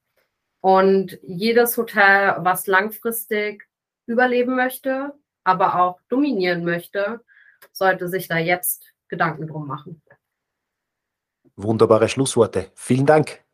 Und 0.62 1.20
jedes 1.22 1.78
Hotel, 1.78 2.38
was 2.40 2.66
langfristig 2.66 3.68
überleben 4.08 4.56
möchte, 4.56 5.14
aber 5.44 5.80
auch 5.80 6.00
dominieren 6.10 6.66
möchte, 6.66 7.22
sollte 7.72 8.08
sich 8.08 8.28
da 8.28 8.38
jetzt 8.38 8.94
Gedanken 9.08 9.48
drum 9.48 9.68
machen. 9.68 10.02
Wunderbare 11.56 12.10
Schlussworte. 12.10 12.72
Vielen 12.74 13.06
Dank. 13.06 13.45